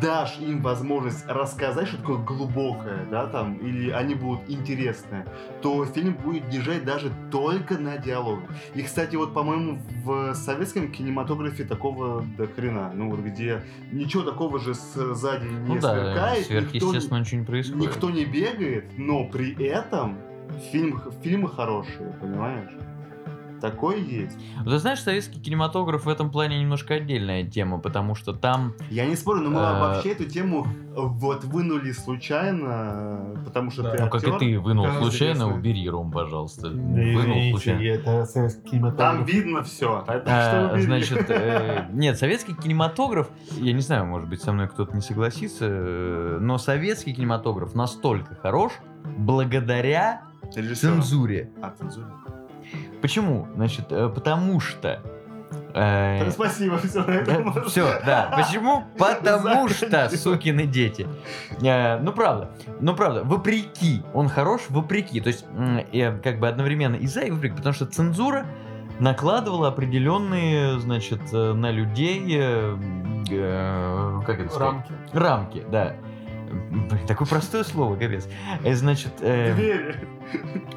дашь 0.01 0.37
им 0.39 0.61
возможность 0.61 1.25
рассказать, 1.27 1.87
что 1.87 1.97
такое 1.97 2.17
глубокое, 2.17 3.05
да, 3.11 3.27
там, 3.27 3.55
или 3.57 3.89
они 3.91 4.15
будут 4.15 4.41
интересные, 4.49 5.25
то 5.61 5.85
фильм 5.85 6.13
будет 6.13 6.49
держать 6.49 6.85
даже 6.85 7.11
только 7.31 7.77
на 7.77 7.97
диалогах. 7.97 8.49
И, 8.75 8.81
кстати, 8.81 9.15
вот, 9.15 9.33
по-моему, 9.33 9.79
в 10.03 10.33
советском 10.33 10.91
кинематографе 10.91 11.63
такого 11.63 12.23
до 12.37 12.47
хрена, 12.47 12.91
ну 12.93 13.09
вот 13.09 13.19
где 13.19 13.61
ничего 13.91 14.23
такого 14.23 14.59
же 14.59 14.73
сзади 14.73 15.45
не 15.47 15.75
Ну 15.75 15.81
да, 15.81 15.93
сверкает, 15.93 16.39
никто 16.49 16.53
не- 16.53 16.69
сверхъестественно 16.69 17.19
ничего 17.19 17.39
не 17.41 17.45
происходит. 17.45 17.81
никто 17.81 18.09
не 18.09 18.25
бегает, 18.25 18.85
но 18.97 19.25
при 19.25 19.53
этом 19.65 20.17
фильм, 20.71 21.01
фильмы 21.21 21.47
хорошие, 21.49 22.11
понимаешь? 22.19 22.71
Такое 23.61 23.97
есть. 23.97 24.37
Ты 24.65 24.77
знаешь, 24.79 25.01
советский 25.01 25.39
кинематограф 25.39 26.05
в 26.05 26.09
этом 26.09 26.31
плане 26.31 26.59
немножко 26.59 26.95
отдельная 26.95 27.43
тема, 27.43 27.79
потому 27.79 28.15
что 28.15 28.33
там 28.33 28.73
Я 28.89 29.05
не 29.05 29.15
спорю, 29.15 29.41
но 29.41 29.49
мы 29.49 29.59
Э, 29.59 29.79
вообще 29.79 30.11
эту 30.11 30.25
тему 30.25 30.67
вот 30.95 31.43
вынули 31.43 31.91
случайно, 31.91 33.35
потому 33.45 33.71
что 33.71 33.83
Да. 33.83 33.91
ты 33.91 34.03
Ну, 34.03 34.09
как 34.09 34.23
и 34.23 34.31
ты 34.39 34.59
вынул 34.59 34.87
случайно, 34.87 35.53
убери 35.53 35.89
ром, 35.89 36.11
пожалуйста. 36.11 36.69
Да, 36.69 36.75
Вынул 36.75 37.19
извините, 37.21 37.51
случайно. 37.51 37.81
это 37.81 38.25
советский 38.25 38.81
Там 38.97 39.25
видно 39.25 39.63
все. 39.63 40.03
А, 40.07 40.77
значит, 40.79 41.29
э, 41.29 41.85
нет, 41.93 42.17
советский 42.17 42.53
кинематограф, 42.53 43.29
я 43.57 43.73
не 43.73 43.81
знаю, 43.81 44.05
может 44.05 44.29
быть, 44.29 44.41
со 44.41 44.51
мной 44.51 44.67
кто-то 44.67 44.95
не 44.95 45.01
согласится, 45.01 45.65
э, 45.69 46.37
но 46.41 46.57
советский 46.57 47.13
кинематограф 47.13 47.75
настолько 47.75 48.35
хорош 48.35 48.73
благодаря 49.17 50.23
цензуре. 50.51 51.51
А, 51.61 51.73
цензура. 51.77 52.07
Почему? 53.01 53.47
Значит, 53.55 53.91
э, 53.91 54.09
потому 54.09 54.59
что 54.59 55.01
Э, 55.73 56.23
Так, 56.23 56.33
Спасибо, 56.33 56.77
все 56.79 57.03
на 57.03 57.11
этом 57.11 57.43
можно. 57.45 57.63
Все, 57.65 58.01
да. 58.05 58.31
Почему? 58.35 58.83
Потому 58.97 59.69
что, 59.69 60.09
сукины 60.09 60.65
дети. 60.65 61.07
Э, 61.61 61.99
Ну, 61.99 62.11
правда. 62.11 62.49
Ну, 62.79 62.95
правда. 62.95 63.23
Вопреки. 63.23 64.03
Он 64.13 64.29
хорош 64.29 64.61
вопреки. 64.69 65.21
То 65.21 65.27
есть, 65.27 65.45
э, 65.93 66.17
как 66.23 66.39
бы 66.39 66.47
одновременно 66.47 66.95
и 66.95 67.07
за, 67.07 67.21
и 67.21 67.31
вопреки. 67.31 67.55
Потому 67.55 67.73
что 67.73 67.85
цензура 67.85 68.45
накладывала 68.99 69.67
определенные, 69.69 70.79
значит, 70.79 71.21
э, 71.31 71.53
на 71.53 71.71
людей, 71.71 72.25
э, 72.39 72.77
э, 73.29 74.21
как 74.25 74.39
это 74.39 74.49
сказать? 74.49 74.73
Рамки. 74.73 74.93
Рамки, 75.13 75.65
да. 75.71 75.95
Блин, 76.49 77.05
такое 77.07 77.27
простое 77.27 77.63
слово, 77.63 77.95
капец. 77.95 78.27
Э, 78.63 78.73
Значит, 78.73 79.13
э, 79.21 79.53
Двери. 79.53 79.95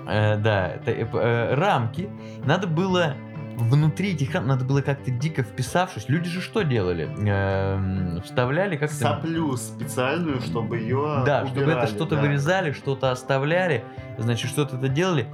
Э, 0.06 0.37
да, 0.37 0.72
э, 0.87 1.06
э, 1.12 1.54
рамки. 1.54 2.08
Надо 2.44 2.66
было 2.66 3.14
внутри 3.56 4.12
этих 4.14 4.35
рам, 4.35 4.46
надо 4.46 4.64
было 4.64 4.80
как-то 4.80 5.11
дико 5.11 5.42
вписавшись. 5.42 6.08
Люди 6.08 6.28
же 6.28 6.40
что 6.40 6.62
делали? 6.62 7.08
Эм, 7.28 8.22
вставляли 8.22 8.76
как-то... 8.76 8.96
Соплю 8.96 9.56
специальную, 9.56 10.40
чтобы 10.40 10.78
ее 10.78 11.22
Да, 11.26 11.46
чтобы 11.46 11.70
это 11.72 11.87
что-то 11.87 12.16
вырезали, 12.16 12.72
что-то 12.72 13.11
оставляли, 13.11 13.85
значит, 14.18 14.50
что-то 14.50 14.76
это 14.76 14.88
делали. 14.88 15.26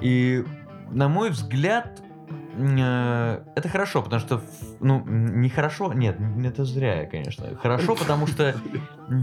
И, 0.00 0.44
на 0.90 1.08
мой 1.08 1.30
взгляд, 1.30 2.00
э, 2.00 2.09
это 2.56 3.68
хорошо, 3.68 4.02
потому 4.02 4.20
что, 4.20 4.42
ну, 4.80 5.02
нехорошо, 5.06 5.92
нет, 5.92 6.16
это 6.44 6.64
зря, 6.64 7.06
конечно. 7.06 7.46
Хорошо, 7.56 7.94
потому 7.94 8.26
что 8.26 8.54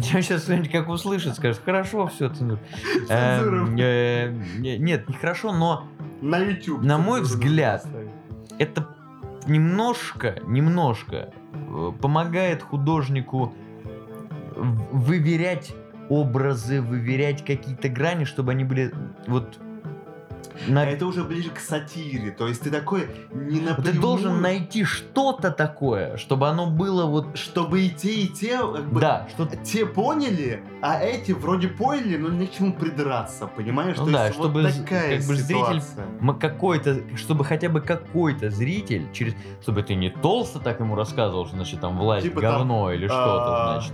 сейчас 0.01 0.43
кто-нибудь 0.43 0.71
как 0.71 0.87
услышит, 0.87 1.35
скажет, 1.35 1.61
хорошо, 1.63 2.07
все, 2.07 2.29
цензура. 2.29 2.59
Эм, 3.09 3.75
э, 3.77 4.31
не- 4.57 4.77
Нет, 4.77 5.09
нехорошо, 5.09 5.51
но 5.51 5.87
На 6.21 6.37
YouTube. 6.37 6.81
На 6.83 6.97
мой 6.97 7.21
взгляд, 7.21 7.85
это 8.59 8.87
немножко, 9.45 10.39
немножко 10.45 11.33
э, 11.53 11.91
помогает 12.01 12.63
художнику 12.63 13.53
выверять 14.55 15.73
образы, 16.09 16.81
выверять 16.81 17.43
какие-то 17.45 17.89
грани, 17.89 18.23
чтобы 18.23 18.51
они 18.51 18.63
были 18.63 18.93
вот 19.27 19.59
на... 20.67 20.81
А 20.81 20.85
Это 20.85 21.05
уже 21.05 21.23
ближе 21.23 21.49
к 21.49 21.59
сатире. 21.59 22.31
То 22.31 22.47
есть 22.47 22.61
ты 22.61 22.69
такой 22.71 23.07
не 23.31 23.59
напрямую... 23.59 23.93
Ты 23.93 23.99
должен 23.99 24.41
найти 24.41 24.83
что-то 24.83 25.51
такое, 25.51 26.17
чтобы 26.17 26.47
оно 26.47 26.67
было 26.67 27.05
вот... 27.05 27.37
Чтобы 27.37 27.81
и 27.81 27.89
те, 27.89 28.13
и 28.21 28.27
те... 28.27 28.57
как 28.57 28.85
бы, 28.91 28.99
Да, 29.01 29.27
что 29.29 29.45
Те 29.63 29.85
поняли, 29.85 30.63
а 30.81 30.99
эти 30.99 31.31
вроде 31.31 31.67
поняли, 31.67 32.17
но 32.17 32.29
не 32.29 32.47
к 32.47 32.53
чему 32.53 32.73
придраться, 32.73 33.47
понимаешь? 33.47 33.97
Ну 33.97 34.05
То 34.05 34.11
да, 34.11 34.25
есть 34.27 34.37
чтобы 34.37 34.63
вот 34.63 34.73
такая 34.73 35.17
как 35.17 35.27
бы 35.27 35.35
зритель 35.35 35.81
ситуация. 35.81 36.05
м- 36.21 36.39
какой-то, 36.39 37.17
чтобы 37.17 37.43
хотя 37.45 37.69
бы 37.69 37.81
какой-то 37.81 38.49
зритель, 38.49 39.05
через, 39.13 39.35
чтобы 39.61 39.83
ты 39.83 39.95
не 39.95 40.09
толсто 40.09 40.59
так 40.59 40.79
ему 40.79 40.95
рассказывал, 40.95 41.45
что 41.45 41.55
значит 41.55 41.81
там 41.81 41.97
власть 41.97 42.23
Типа 42.25 42.41
там, 42.41 42.59
говно 42.59 42.91
или 42.91 43.07
что-то, 43.07 43.73
а, 43.73 43.73
значит. 43.81 43.93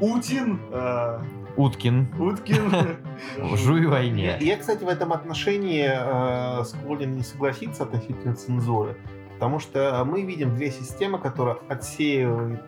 Утин, 0.00 0.60
э, 0.70 1.18
Уткин, 1.58 2.06
Уткин. 2.20 2.98
жуй 3.56 3.82
Я, 3.82 3.88
войне. 3.88 4.36
я, 4.40 4.56
кстати, 4.56 4.84
в 4.84 4.88
этом 4.88 5.12
отношении 5.12 5.90
э, 5.90 6.64
склонен 6.64 7.16
не 7.16 7.24
согласиться 7.24 7.82
относительно 7.82 8.36
цензуры. 8.36 8.96
Потому 9.34 9.58
что 9.58 10.04
мы 10.04 10.22
видим 10.22 10.54
две 10.54 10.70
системы, 10.70 11.18
которые 11.18 11.56
отсеивают... 11.68 12.60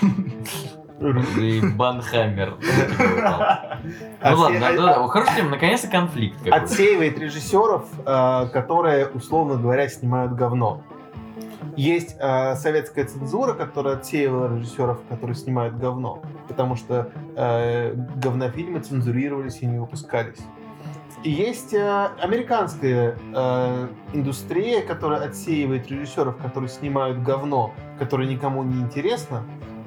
И 1.38 1.60
Банхаммер. 1.76 2.56
Ну 4.22 4.36
ладно, 4.36 5.34
тема, 5.34 5.50
наконец-то 5.50 5.88
конфликт 5.88 6.36
отсеивает 6.50 7.18
режиссеров, 7.18 7.86
э, 8.04 8.48
которые, 8.52 9.08
условно 9.08 9.56
говоря, 9.56 9.88
снимают 9.88 10.32
говно. 10.32 10.82
Есть 11.80 12.16
э, 12.18 12.56
советская 12.56 13.06
цензура, 13.06 13.54
которая 13.54 13.94
отсеивала 13.94 14.54
режиссеров, 14.54 14.98
которые 15.08 15.34
снимают 15.34 15.78
говно, 15.78 16.20
потому 16.46 16.76
что 16.76 17.10
э, 17.36 17.94
говнофильмы 18.22 18.80
цензурировались 18.80 19.62
и 19.62 19.66
не 19.66 19.78
выпускались. 19.78 20.40
И 21.24 21.30
есть 21.30 21.72
э, 21.72 22.08
американская 22.20 23.16
э, 23.34 23.88
индустрия, 24.12 24.82
которая 24.82 25.22
отсеивает 25.22 25.90
режиссеров, 25.90 26.36
которые 26.36 26.68
снимают 26.68 27.22
говно, 27.22 27.72
которое 27.98 28.28
никому 28.28 28.62
не 28.62 28.82
интересно, 28.82 29.42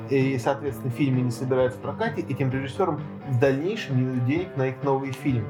и, 0.10 0.39
соответственно, 0.39 0.89
фильмы 0.89 1.21
не 1.21 1.29
собирают 1.29 1.75
в 1.75 1.77
прокате, 1.77 2.21
этим 2.21 2.49
режиссерам 2.49 3.01
в 3.29 3.39
дальнейшем 3.39 3.97
не 3.97 4.06
дают 4.06 4.25
денег 4.25 4.58
на 4.58 4.69
их 4.69 4.82
новые 4.82 5.13
фильмы. 5.13 5.49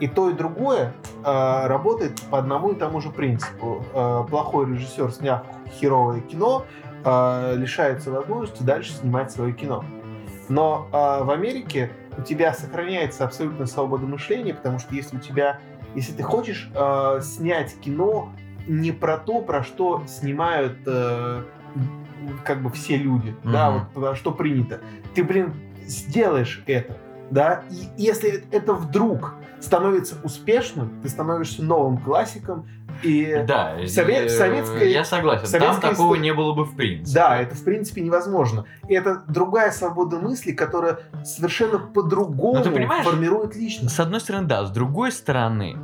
И 0.00 0.08
то, 0.08 0.28
и 0.30 0.32
другое 0.34 0.92
э, 1.24 1.66
работает 1.66 2.20
по 2.30 2.38
одному 2.38 2.72
и 2.72 2.74
тому 2.74 3.00
же 3.00 3.10
принципу. 3.10 3.84
Э, 3.94 4.24
плохой 4.28 4.66
режиссер, 4.66 5.12
сняв 5.12 5.42
херовое 5.78 6.20
кино, 6.20 6.66
э, 7.04 7.54
лишается 7.56 8.10
возможности 8.10 8.62
дальше 8.62 8.92
снимать 8.92 9.30
свое 9.32 9.52
кино. 9.52 9.84
Но 10.48 10.88
э, 10.92 11.24
в 11.24 11.30
Америке 11.30 11.90
у 12.18 12.22
тебя 12.22 12.52
сохраняется 12.52 13.24
абсолютная 13.24 13.66
свобода 13.66 14.04
мышления, 14.06 14.54
потому 14.54 14.78
что 14.78 14.94
если 14.94 15.16
у 15.16 15.20
тебя, 15.20 15.58
если 15.94 16.12
ты 16.12 16.22
хочешь 16.22 16.70
э, 16.74 17.20
снять 17.22 17.78
кино 17.80 18.30
не 18.66 18.92
про 18.92 19.16
то, 19.18 19.40
про 19.42 19.62
что 19.62 20.02
снимают 20.06 20.76
э, 20.86 21.42
как 22.44 22.62
бы 22.62 22.70
все 22.70 22.96
люди, 22.96 23.34
да, 23.44 23.70
Мгм. 23.70 23.78
вот 23.94 24.04
про 24.04 24.14
что 24.16 24.32
принято, 24.32 24.80
ты, 25.14 25.22
блин, 25.24 25.52
сделаешь 25.86 26.62
это, 26.66 26.96
да, 27.30 27.62
и 27.70 27.88
если 28.02 28.44
это 28.50 28.74
вдруг 28.74 29.34
становится 29.60 30.16
успешным, 30.22 31.00
ты 31.02 31.08
становишься 31.08 31.62
новым 31.62 31.98
классиком, 31.98 32.66
и 33.02 33.44
Да, 33.46 33.76
Сове- 33.84 34.26
э, 34.26 34.28
советская- 34.28 34.84
я 34.84 35.04
согласен. 35.04 35.42
Там 35.42 35.50
советская 35.50 35.90
такого 35.90 36.14
история- 36.14 36.22
не 36.22 36.32
было 36.34 36.54
бы 36.54 36.64
в 36.64 36.76
принципе. 36.76 37.18
да, 37.18 37.38
это 37.38 37.54
в 37.56 37.64
принципе 37.64 38.00
невозможно. 38.02 38.66
И 38.88 38.94
это 38.94 39.22
другая 39.26 39.72
свобода 39.72 40.18
мысли, 40.18 40.52
которая 40.52 41.00
совершенно 41.24 41.78
по-другому 41.80 42.62
Ну, 42.64 43.02
формирует 43.02 43.56
личность. 43.56 43.94
С 43.94 43.98
одной 44.00 44.20
стороны, 44.20 44.46
да, 44.46 44.64
с 44.64 44.70
другой 44.70 45.10
стороны, 45.10 45.76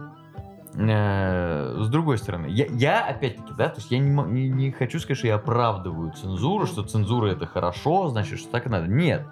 э, 0.76 1.76
с 1.80 1.88
другой 1.88 2.18
стороны, 2.18 2.46
я, 2.46 2.66
я 2.66 3.00
опять-таки, 3.04 3.52
да, 3.56 3.68
то 3.68 3.76
есть 3.80 3.90
я 3.90 3.98
не, 3.98 4.10
не, 4.10 4.48
не 4.48 4.70
хочу 4.70 4.98
сказать, 5.00 5.18
что 5.18 5.26
я 5.26 5.34
оправдываю 5.34 6.12
цензуру, 6.12 6.66
что 6.66 6.82
цензура 6.84 7.26
это 7.28 7.46
хорошо, 7.46 8.08
значит, 8.08 8.38
что 8.38 8.50
так 8.50 8.66
и 8.66 8.68
надо. 8.68 8.86
Нет. 8.86 9.22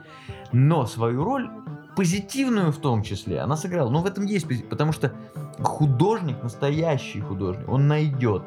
Но 0.53 0.87
свою 0.87 1.23
роль, 1.25 1.49
позитивную 1.99 2.71
в 2.71 2.79
том 2.79 3.03
числе, 3.03 3.41
она 3.41 3.57
сыграла. 3.57 3.91
Ну, 3.91 4.03
в 4.03 4.07
этом 4.07 4.25
есть 4.25 4.47
позитив, 4.47 4.69
потому 4.69 4.93
что 4.93 5.13
художник, 5.61 6.41
настоящий 6.45 7.21
художник, 7.21 7.69
он 7.69 7.89
найдет 7.89 8.43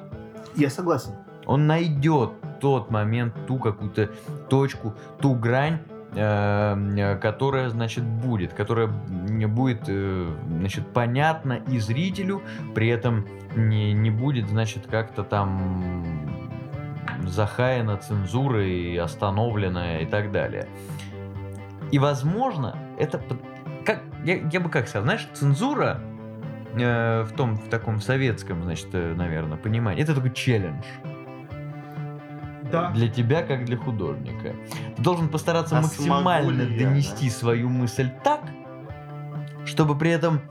Я 0.55 0.69
согласен. 0.69 1.11
он 1.45 1.67
найдет 1.67 2.29
тот 2.61 2.89
момент, 2.91 3.33
ту 3.47 3.59
какую-то 3.59 4.09
точку, 4.47 4.93
ту 5.19 5.35
грань, 5.35 5.79
э, 6.15 7.17
которая, 7.21 7.67
значит, 7.67 8.05
будет, 8.05 8.53
которая 8.53 8.87
будет, 8.87 9.81
э, 9.87 10.33
значит, 10.47 10.87
понятна 10.93 11.59
и 11.67 11.77
зрителю, 11.79 12.41
при 12.73 12.87
этом 12.87 13.25
не, 13.57 13.91
не 13.91 14.11
будет, 14.11 14.47
значит, 14.47 14.87
как-то 14.87 15.23
там 15.23 16.25
захаяна 17.27 17.97
цензурой, 17.97 18.97
остановлена 18.97 19.99
и 19.99 20.05
так 20.05 20.31
далее. 20.31 20.69
И, 21.91 21.99
возможно, 21.99 22.77
это... 23.01 23.21
Как, 23.85 24.03
я, 24.23 24.35
я 24.35 24.59
бы 24.59 24.69
как 24.69 24.87
сказал, 24.87 25.03
знаешь, 25.05 25.27
цензура 25.33 25.99
э, 26.75 27.23
в 27.23 27.31
том, 27.33 27.55
в 27.55 27.67
таком 27.69 27.99
советском, 27.99 28.63
значит, 28.63 28.87
э, 28.93 29.13
наверное, 29.15 29.57
понимании, 29.57 30.03
это 30.03 30.13
такой 30.13 30.31
челлендж 30.31 30.85
Да. 32.71 32.91
для 32.91 33.09
тебя, 33.09 33.41
как 33.41 33.65
для 33.65 33.77
художника. 33.77 34.55
Ты 34.95 35.01
должен 35.01 35.29
постараться 35.29 35.77
А 35.77 35.81
максимально 35.81 36.61
я, 36.61 36.85
донести 36.85 37.29
свою 37.29 37.69
мысль 37.69 38.09
так, 38.23 38.41
чтобы 39.65 39.97
при 39.97 40.11
этом 40.11 40.41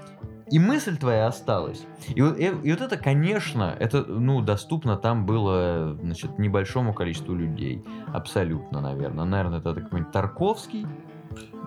и 0.50 0.58
мысль 0.58 0.96
твоя 0.96 1.28
осталась. 1.28 1.86
И 2.08 2.20
вот, 2.20 2.36
и, 2.36 2.46
и 2.46 2.72
вот 2.72 2.80
это, 2.80 2.96
конечно, 2.96 3.74
это, 3.78 4.04
ну, 4.04 4.40
доступно 4.40 4.96
там 4.96 5.24
было, 5.24 5.96
значит, 6.00 6.38
небольшому 6.40 6.92
количеству 6.92 7.34
людей. 7.34 7.84
Абсолютно, 8.12 8.80
наверное. 8.80 9.24
Наверное, 9.24 9.60
это 9.60 9.74
какой-нибудь 9.74 10.12
Тарковский. 10.12 10.86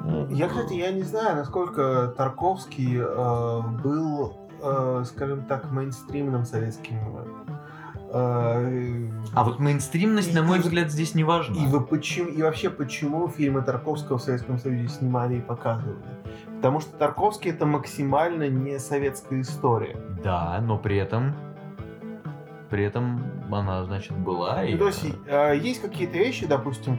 Ну, 0.05 0.27
Я, 0.29 0.47
кстати, 0.49 0.73
я 0.73 0.91
не 0.91 1.03
знаю, 1.03 1.37
насколько 1.37 2.13
Тарковский 2.17 2.97
э, 2.99 3.61
был, 3.83 4.33
э, 4.61 5.03
скажем 5.05 5.43
так, 5.45 5.71
мейнстримным 5.71 6.45
советским. 6.45 6.97
э, 8.15 9.09
А 9.33 9.43
вот 9.43 9.59
мейнстримность, 9.59 10.31
И- 10.31 10.35
на 10.35 10.43
мой 10.43 10.57
и- 10.59 10.61
взгляд, 10.61 10.91
здесь 10.91 11.15
не 11.15 11.23
важна. 11.23 11.55
И, 11.63 11.65
вы 11.67 11.81
почему, 11.81 12.29
и 12.29 12.41
вообще, 12.43 12.69
почему 12.69 13.27
фильмы 13.27 13.61
Тарковского 13.61 14.17
в 14.17 14.21
Советском 14.21 14.59
Союзе 14.59 14.87
снимали 14.89 15.35
и 15.37 15.41
показывали? 15.41 15.97
Потому 16.57 16.79
что 16.79 16.95
Тарковский 16.97 17.51
это 17.51 17.65
максимально 17.65 18.47
не 18.49 18.79
советская 18.79 19.41
история. 19.41 19.97
Да, 20.23 20.59
но 20.61 20.77
при 20.77 20.97
этом... 20.97 21.33
При 22.73 22.85
этом 22.85 23.23
она, 23.51 23.85
значит, 23.85 24.17
была. 24.17 24.63
И, 24.63 24.71
Ну, 24.73 24.79
то 24.79 24.87
есть 24.87 25.05
э, 25.27 25.59
есть 25.61 25.79
какие-то 25.79 26.17
вещи, 26.17 26.47
допустим, 26.47 26.97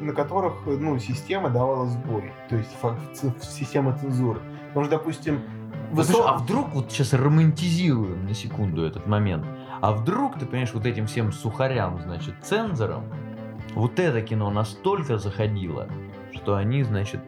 на 0.00 0.12
которых 0.12 0.56
ну, 0.66 0.98
система 0.98 1.50
давала 1.50 1.86
сбой. 1.86 2.32
То 2.48 2.56
есть 2.56 2.70
система 3.40 3.96
цензуры. 3.96 4.40
Потому 4.70 4.86
что, 4.86 4.98
допустим, 4.98 5.40
Вот 5.92 6.00
высо- 6.00 6.14
знаешь, 6.14 6.24
а 6.26 6.38
вдруг 6.38 6.74
вот 6.74 6.90
сейчас 6.90 7.12
романтизируем 7.12 8.26
на 8.26 8.34
секунду 8.34 8.84
этот 8.84 9.06
момент, 9.06 9.46
А 9.80 9.92
вдруг, 9.92 10.36
ты 10.36 10.46
понимаешь, 10.46 10.74
вот 10.74 10.84
этим 10.84 11.06
всем 11.06 11.30
сухарям, 11.30 12.00
значит, 12.02 12.34
цензорам, 12.42 13.04
вот 13.76 14.00
это 14.00 14.20
кино 14.20 14.50
настолько 14.50 15.18
заходило, 15.18 15.86
что 16.32 16.56
они, 16.56 16.82
значит, 16.82 17.20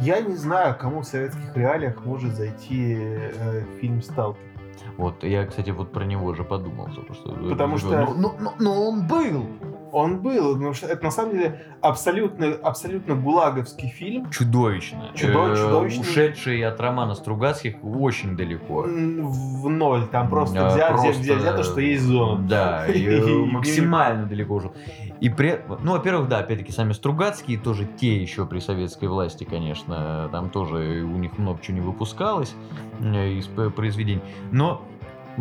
Я 0.00 0.22
не 0.22 0.36
знаю, 0.36 0.74
кому 0.78 1.00
в 1.00 1.04
советских 1.04 1.54
реалиях 1.54 2.02
может 2.06 2.34
зайти 2.34 2.96
э, 2.98 3.64
фильм 3.78 4.00
«Сталкер». 4.00 4.47
Вот, 4.96 5.24
я, 5.24 5.46
кстати, 5.46 5.70
вот 5.70 5.92
про 5.92 6.04
него 6.04 6.34
же 6.34 6.44
подумал. 6.44 6.88
что, 6.90 7.02
Потому 7.48 7.78
что- 7.78 8.14
ну, 8.16 8.34
ну, 8.38 8.52
ну, 8.58 8.88
он 8.88 9.06
был! 9.06 9.46
Он 9.92 10.20
был, 10.20 10.54
потому 10.54 10.74
что 10.74 10.86
это 10.86 11.04
на 11.04 11.10
самом 11.10 11.32
деле 11.32 11.64
абсолютно, 11.80 12.46
абсолютно 12.62 13.14
гулаговский 13.14 13.88
фильм. 13.88 14.30
Чудовищно. 14.30 15.10
Чудо- 15.14 15.52
Э, 15.52 15.56
чудовищный. 15.56 16.00
Ушедший 16.02 16.62
от 16.64 16.80
романа 16.80 17.14
Стругацких 17.14 17.76
очень 17.82 18.36
далеко. 18.36 18.82
В 18.82 19.68
ноль. 19.68 20.06
Там 20.08 20.28
просто 20.28 20.54
Да, 20.56 20.68
взят, 20.68 20.88
просто- 20.88 21.08
взят, 21.10 21.22
взят, 21.22 21.38
взято, 21.38 21.62
что 21.64 21.80
есть 21.80 22.02
зона. 22.02 22.42
Да, 22.48 22.86
и, 22.92 23.04
э, 23.06 23.26
максимально 23.46 24.26
далеко 24.26 24.54
ушел. 24.54 24.72
И 25.20 25.28
при... 25.30 25.60
Ну, 25.82 25.92
во-первых, 25.92 26.28
да, 26.28 26.38
опять-таки, 26.38 26.70
сами 26.72 26.92
Стругацкие, 26.92 27.58
тоже 27.58 27.86
те 27.86 28.16
еще 28.22 28.46
при 28.46 28.60
советской 28.60 29.08
власти, 29.08 29.44
конечно, 29.44 30.28
там 30.32 30.50
тоже 30.50 31.02
у 31.02 31.16
них 31.18 31.38
много 31.38 31.60
чего 31.62 31.76
не 31.78 31.80
выпускалось 31.80 32.54
э, 33.00 33.30
из 33.32 33.46
произведений. 33.46 34.22
Но 34.52 34.82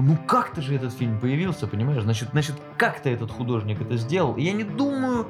ну 0.01 0.17
как-то 0.27 0.61
же 0.61 0.75
этот 0.75 0.93
фильм 0.93 1.19
появился, 1.19 1.67
понимаешь? 1.67 2.03
Значит, 2.03 2.29
значит, 2.31 2.55
как-то 2.77 3.09
этот 3.09 3.31
художник 3.31 3.81
это 3.81 3.97
сделал. 3.97 4.37
Я 4.37 4.53
не 4.53 4.63
думаю, 4.63 5.27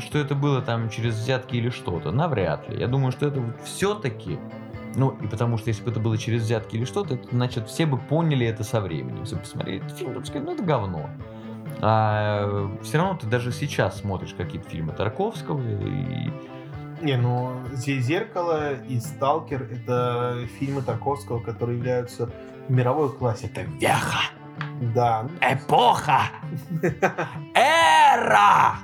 что 0.00 0.18
это 0.18 0.34
было 0.34 0.62
там 0.62 0.90
через 0.90 1.14
взятки 1.14 1.56
или 1.56 1.70
что-то. 1.70 2.12
Навряд 2.12 2.68
ли. 2.68 2.78
Я 2.78 2.86
думаю, 2.86 3.12
что 3.12 3.26
это 3.26 3.42
все-таки 3.64 4.38
ну, 4.96 5.10
и 5.22 5.28
потому 5.28 5.56
что 5.56 5.68
если 5.68 5.84
бы 5.84 5.90
это 5.90 6.00
было 6.00 6.18
через 6.18 6.42
взятки 6.42 6.76
или 6.76 6.84
что-то, 6.84 7.18
значит, 7.30 7.68
все 7.68 7.86
бы 7.86 7.96
поняли 7.96 8.46
это 8.46 8.64
со 8.64 8.80
временем. 8.80 9.24
Все 9.24 9.36
посмотрели 9.36 9.84
этот 9.84 9.96
фильм, 9.96 10.14
бы 10.14 10.24
сказали, 10.24 10.46
ну, 10.46 10.54
это 10.54 10.64
говно. 10.64 11.10
А 11.80 12.68
все 12.82 12.98
равно 12.98 13.16
ты 13.16 13.26
даже 13.26 13.52
сейчас 13.52 14.00
смотришь 14.00 14.34
какие-то 14.36 14.68
фильмы 14.68 14.92
Тарковского 14.92 15.62
и... 15.62 16.30
Не, 17.02 17.16
ну 17.16 17.52
«Зе- 17.72 18.00
«Зеркало» 18.00 18.74
и 18.74 19.00
«Сталкер»— 19.00 19.62
это 19.72 20.36
фильмы 20.58 20.82
Тарковского, 20.82 21.40
которые 21.40 21.78
являются 21.78 22.30
мировой 22.70 23.10
классикой. 23.12 23.64
веха, 23.80 24.20
Да, 24.94 25.26
эпоха, 25.40 26.22
эра! 27.54 28.74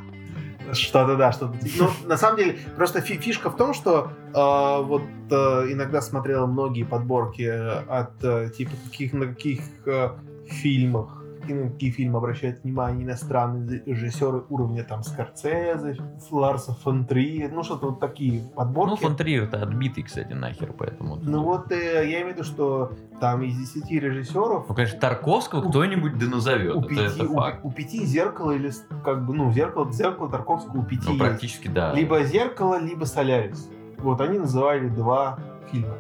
Что-то 0.73 1.17
да, 1.17 1.31
что-то. 1.31 1.57
Ну, 1.79 1.91
на 2.07 2.17
самом 2.17 2.39
деле, 2.39 2.59
просто 2.77 3.01
фи- 3.01 3.19
фишка 3.19 3.51
в 3.51 3.57
том, 3.57 3.73
что 3.73 4.11
э, 4.35 4.83
вот 4.85 5.03
э, 5.31 5.35
иногда 5.73 6.01
смотрел 6.03 6.49
многие 6.49 6.83
подборки 6.83 7.45
от 7.89 8.23
э, 8.25 8.51
типа 8.51 8.73
каких 8.85 9.13
на 9.13 9.27
каких 9.27 9.61
э, 9.87 10.11
фильмах 10.49 11.16
и 11.49 11.55
на 11.55 11.71
какие 11.71 11.91
фильмы 11.91 12.19
обращают 12.19 12.63
внимание 12.63 13.05
иностранные 13.05 13.83
режиссеры 13.87 14.43
уровня 14.49 14.85
там 14.85 15.03
Скорцезе, 15.03 15.97
Ларса 16.31 16.73
фон 16.75 17.07
Триер, 17.07 17.51
ну 17.53 17.63
что-то 17.63 17.87
вот 17.87 18.01
такие 18.01 18.43
подборки. 18.55 18.91
Ну, 18.91 18.97
фон 18.97 19.17
Триер-то 19.17 19.63
отбитый, 19.63 20.03
кстати, 20.03 20.33
нахер, 20.33 20.73
поэтому... 20.73 21.17
Ну 21.17 21.43
вот 21.43 21.71
э, 21.73 22.09
я 22.09 22.23
имею 22.23 22.29
в 22.29 22.39
виду, 22.39 22.45
что 22.45 22.93
там 23.21 23.43
из 23.43 23.57
10 23.75 23.91
режиссеров 23.91 24.69
Ну, 24.69 24.75
конечно, 24.75 24.99
Тарковского 24.99 25.69
кто-нибудь 25.69 26.19
да 26.19 26.27
назовет, 26.27 26.75
у 26.77 26.81
это, 26.81 26.89
пяти, 26.89 27.03
это 27.03 27.25
у, 27.25 27.35
факт. 27.35 27.61
у 27.63 27.71
пяти 27.71 28.05
зеркало 28.05 28.53
или 28.53 28.71
как 29.05 29.25
бы, 29.27 29.35
ну, 29.35 29.53
зеркало, 29.53 29.91
зеркало 29.93 30.31
Тарковского 30.31 30.81
у 30.81 30.83
пяти 30.85 31.03
Ну, 31.07 31.13
есть. 31.13 31.21
практически, 31.21 31.69
да. 31.69 31.93
Либо 31.95 32.23
зеркало, 32.23 32.81
либо 32.81 33.05
Солярис. 33.05 33.69
Вот 33.99 34.21
они 34.21 34.39
называли 34.39 34.89
два 34.89 35.39
фильма. 35.71 35.95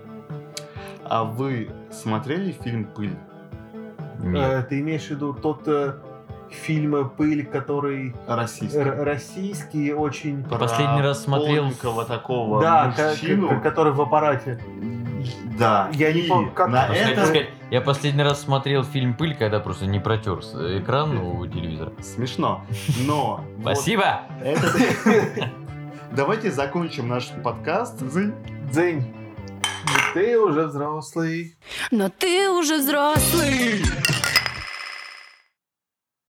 А 1.09 1.25
вы 1.25 1.71
смотрели 1.91 2.53
фильм 2.53 2.85
«Пыль»? 2.85 3.17
Нет. 4.21 4.37
Э, 4.37 4.63
ты 4.69 4.81
имеешь 4.81 5.05
в 5.07 5.11
виду 5.11 5.33
тот 5.35 5.63
э, 5.67 5.95
фильм 6.51 7.11
«Пыль», 7.17 7.45
который 7.45 8.15
Российский. 8.27 8.79
р- 8.79 9.05
российский, 9.05 9.93
очень... 9.93 10.45
Про 10.45 10.59
Последний 10.59 11.03
раз 11.03 11.23
смотрел- 11.25 11.71
такого 12.07 12.61
да, 12.63 12.93
мужчину. 12.97 13.49
ка- 13.49 13.61
который 13.61 13.93
в 13.93 14.01
аппарате. 14.01 14.61
Да. 15.59 15.89
Я 15.93 16.13
не 16.13 16.21
и 16.21 16.29
помню, 16.29 16.51
как- 16.53 16.69
на 16.71 16.87
это 16.87 17.25
сказать, 17.27 17.49
я 17.71 17.81
последний 17.81 18.23
раз 18.23 18.41
смотрел 18.43 18.85
фильм 18.85 19.15
«Пыль», 19.15 19.35
когда 19.35 19.59
просто 19.61 19.87
не 19.87 19.99
протер 19.99 20.43
с- 20.43 20.55
экран 20.79 21.17
у 21.19 21.47
телевизора. 21.47 21.93
смешно. 22.01 22.65
Но 23.07 23.45
Спасибо! 23.61 24.21
Давайте 26.13 26.51
закончим 26.51 27.09
наш 27.09 27.29
подкаст. 27.43 28.01
Дзень, 29.87 30.13
ты 30.15 30.39
уже 30.39 30.67
взрослый. 30.67 31.57
Но 31.91 32.09
ты 32.09 32.51
уже 32.51 32.79
взрослый. 32.79 33.83